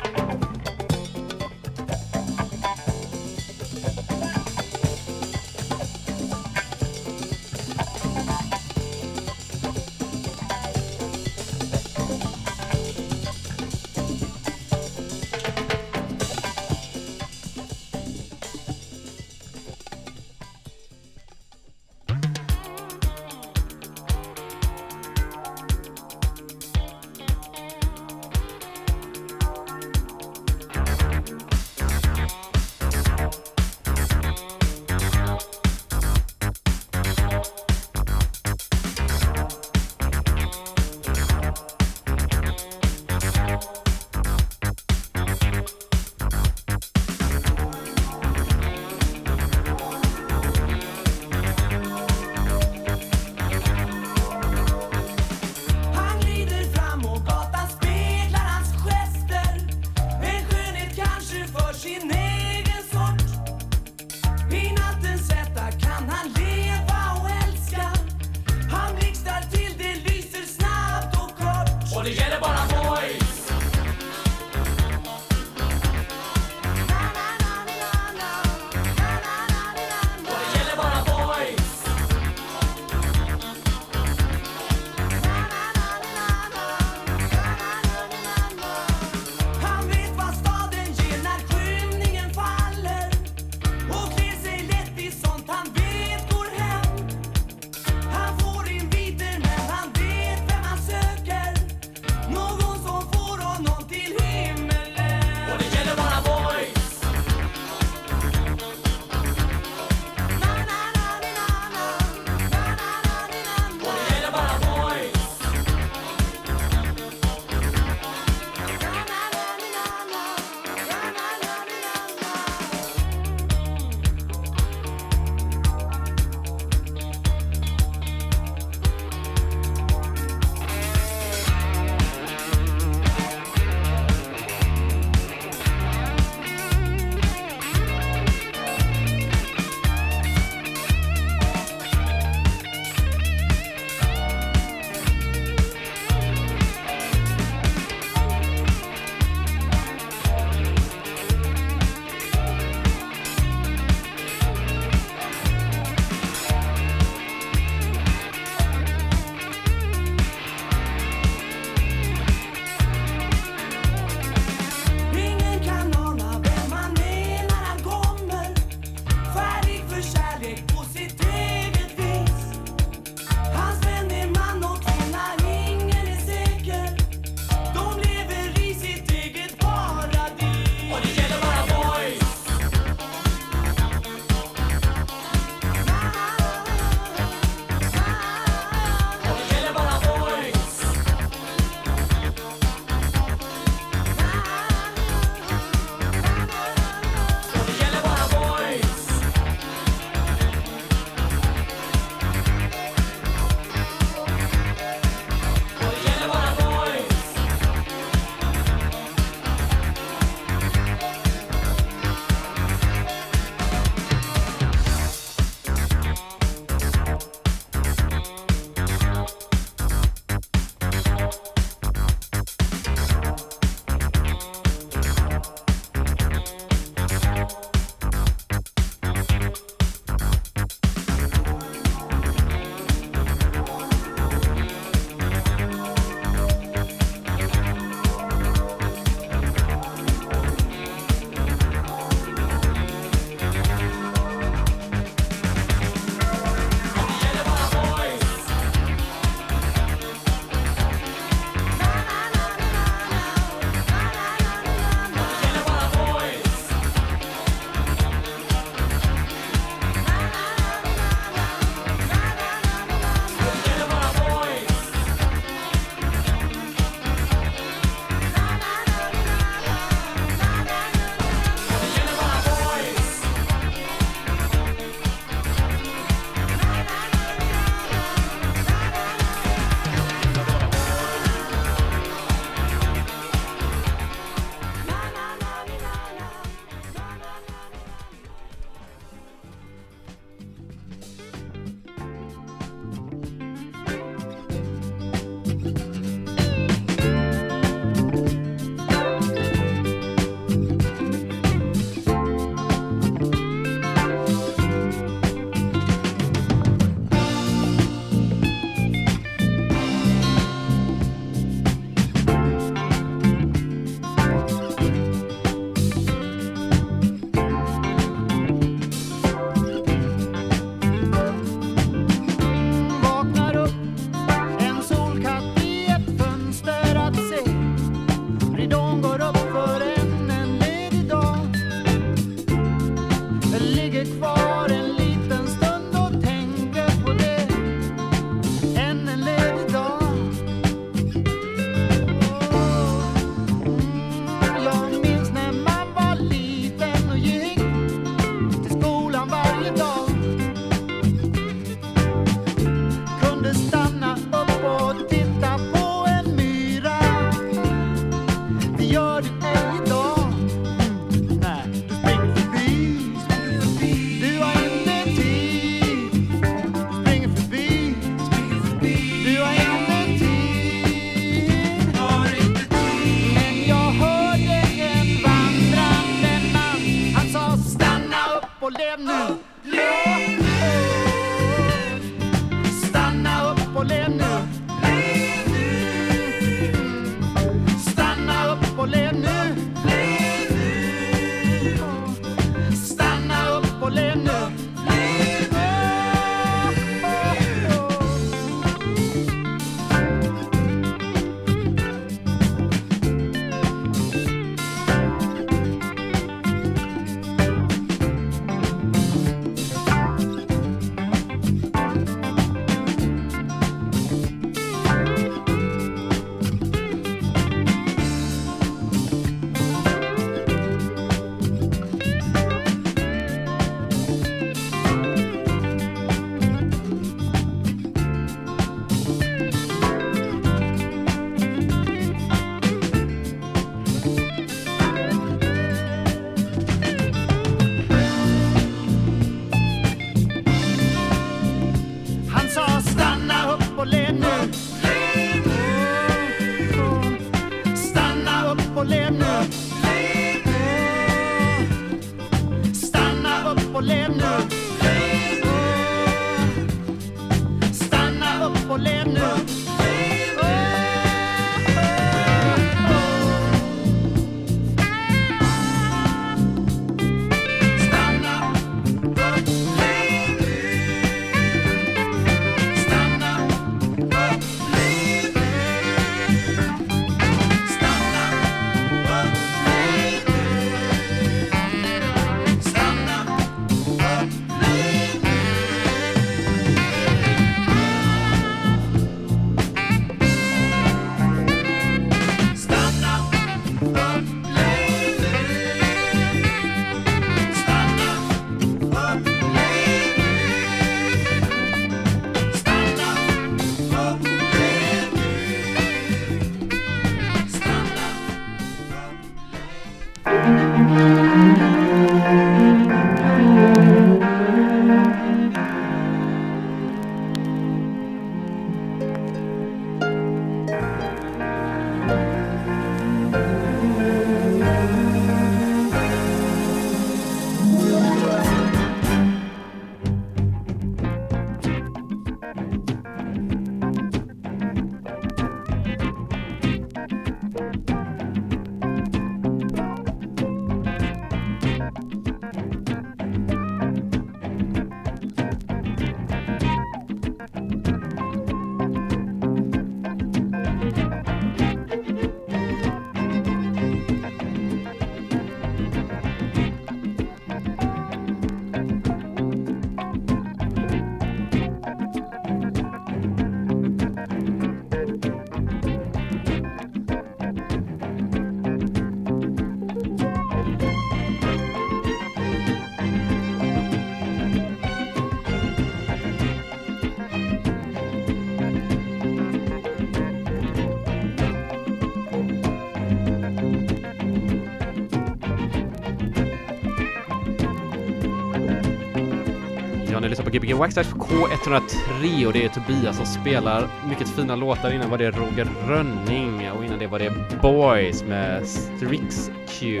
Waxdash 590.82 591.10
på 591.10 591.18
K103 591.18 592.46
och 592.46 592.52
det 592.52 592.64
är 592.64 592.68
Tobias 592.68 593.16
som 593.16 593.26
spelar 593.26 593.88
mycket 594.08 594.28
fina 594.28 594.56
låtar. 594.56 594.90
Innan 594.94 595.10
var 595.10 595.18
det 595.18 595.30
Roger 595.30 595.68
Rönning 595.88 596.70
och 596.70 596.84
innan 596.84 596.98
det 596.98 597.06
var 597.06 597.18
det 597.18 597.32
Boys 597.62 598.24
med 598.24 598.66
Strix 598.66 599.50
Q. 599.68 600.00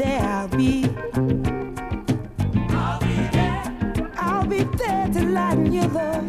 there 0.00 0.22
I'll 0.22 0.48
be. 0.48 0.84
I'll 4.16 4.46
be 4.46 4.62
there 4.78 5.08
to 5.12 5.22
lighten 5.26 5.72
your 5.72 5.88
load. 5.88 6.19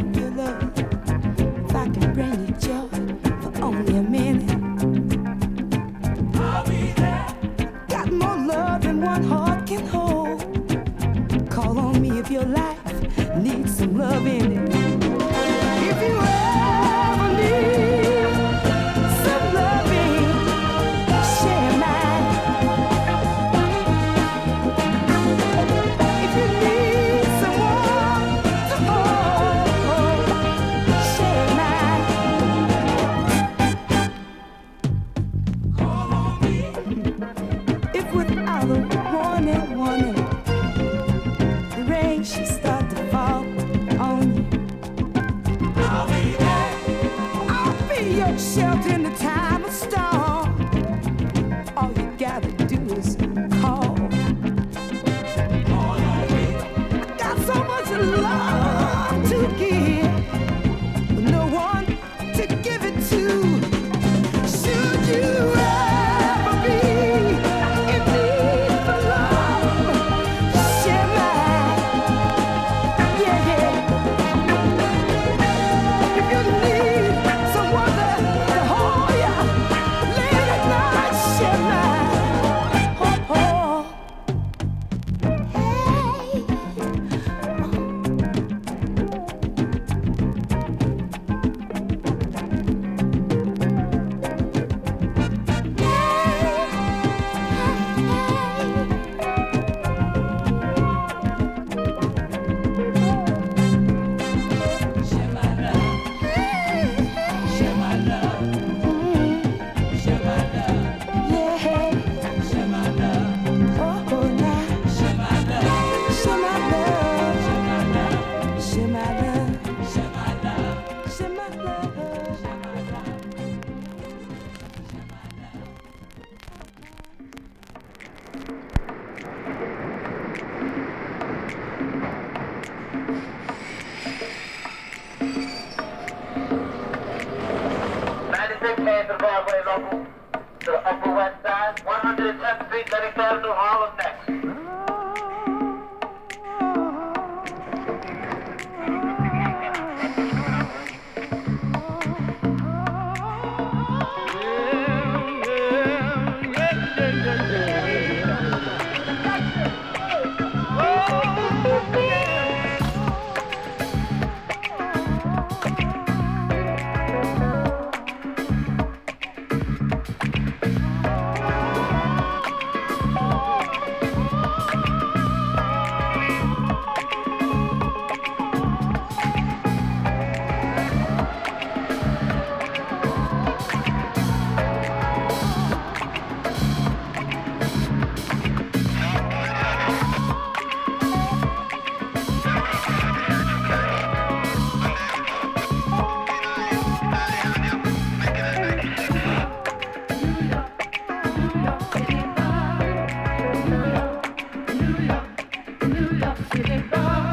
I 206.43 207.30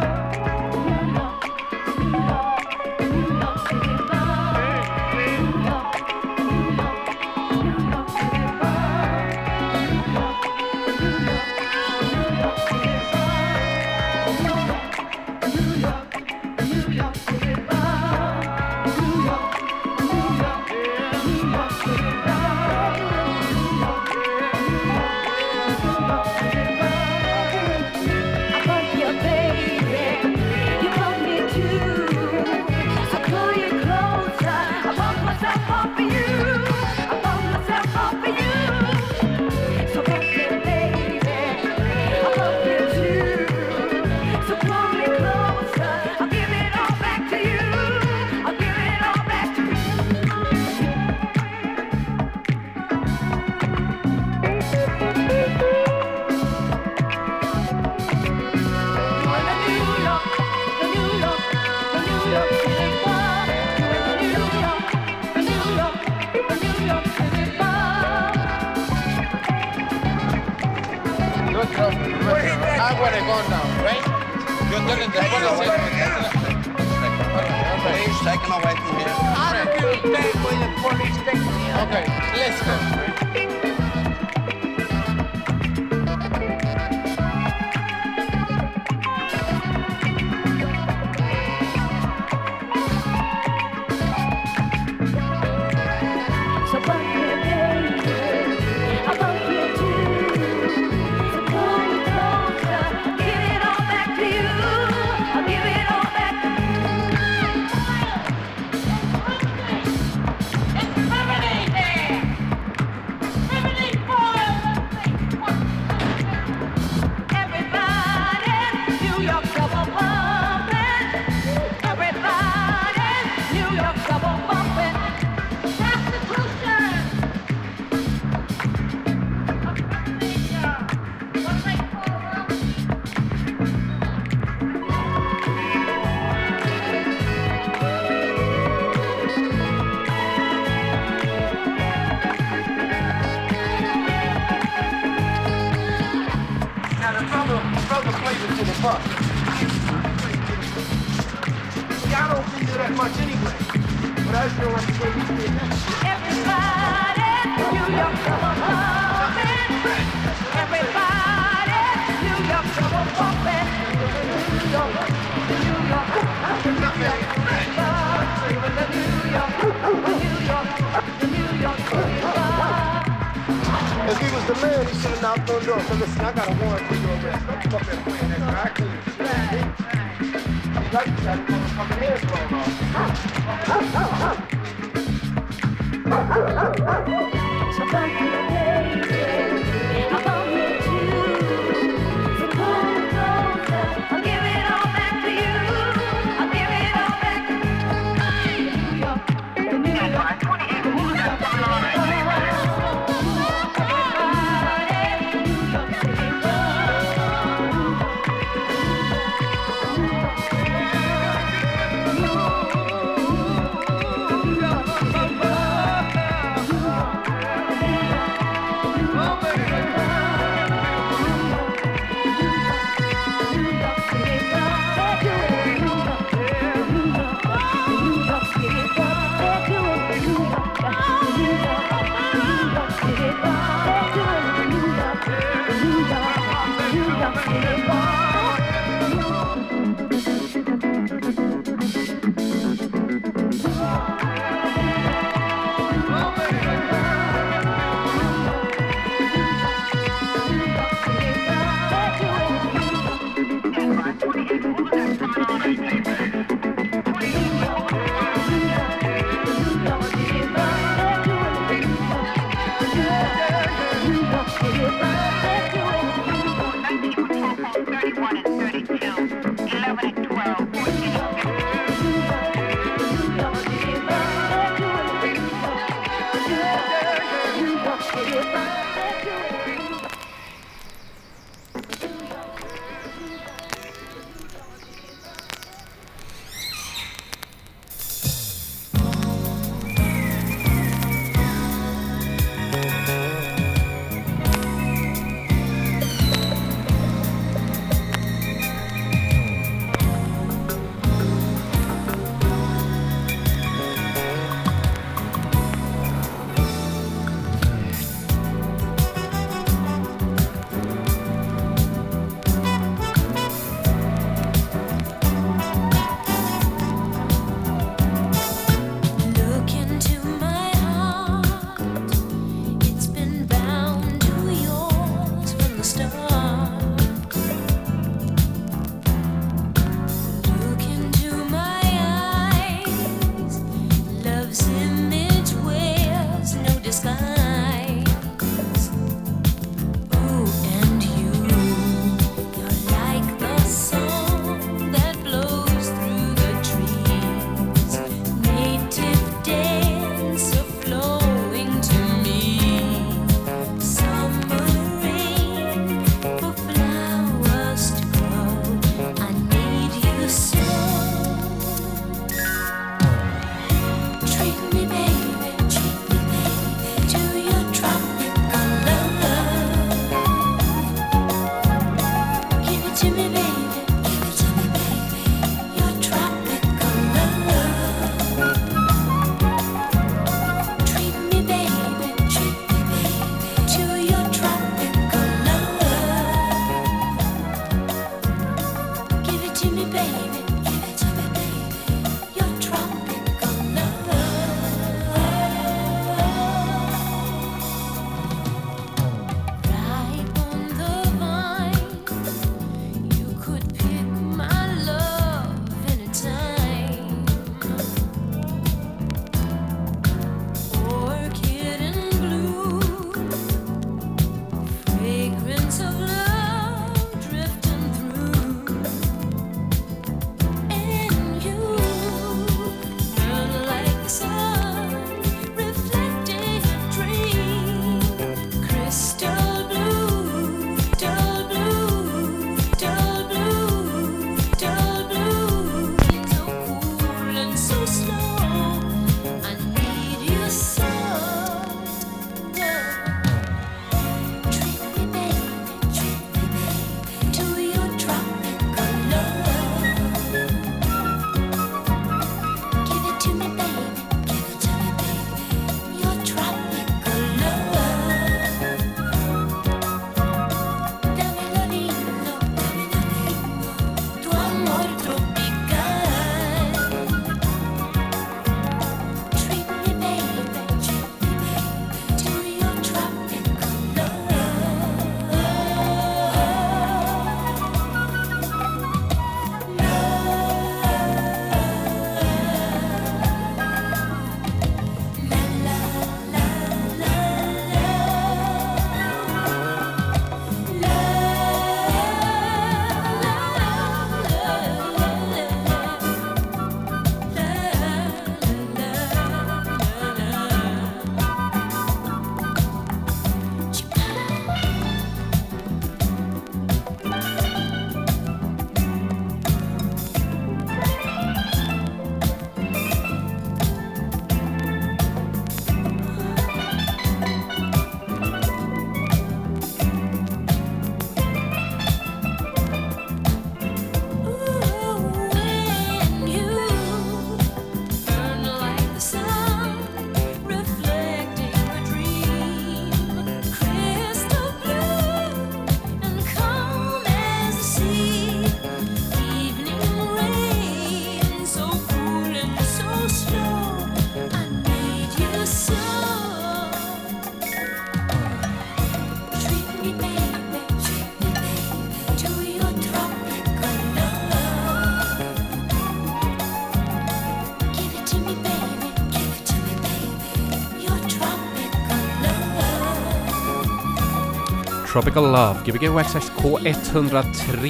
Tropical 564.98 565.30
Love, 565.32 565.60
Gbg 565.64 565.94
Waxax 565.94 566.32
K103, 566.36 567.64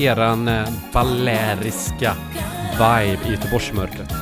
eran 0.00 0.48
eh, 0.48 0.68
balläriska 0.92 2.16
vibe 2.72 3.28
i 3.28 3.30
Göteborgsmörkret. 3.30 4.21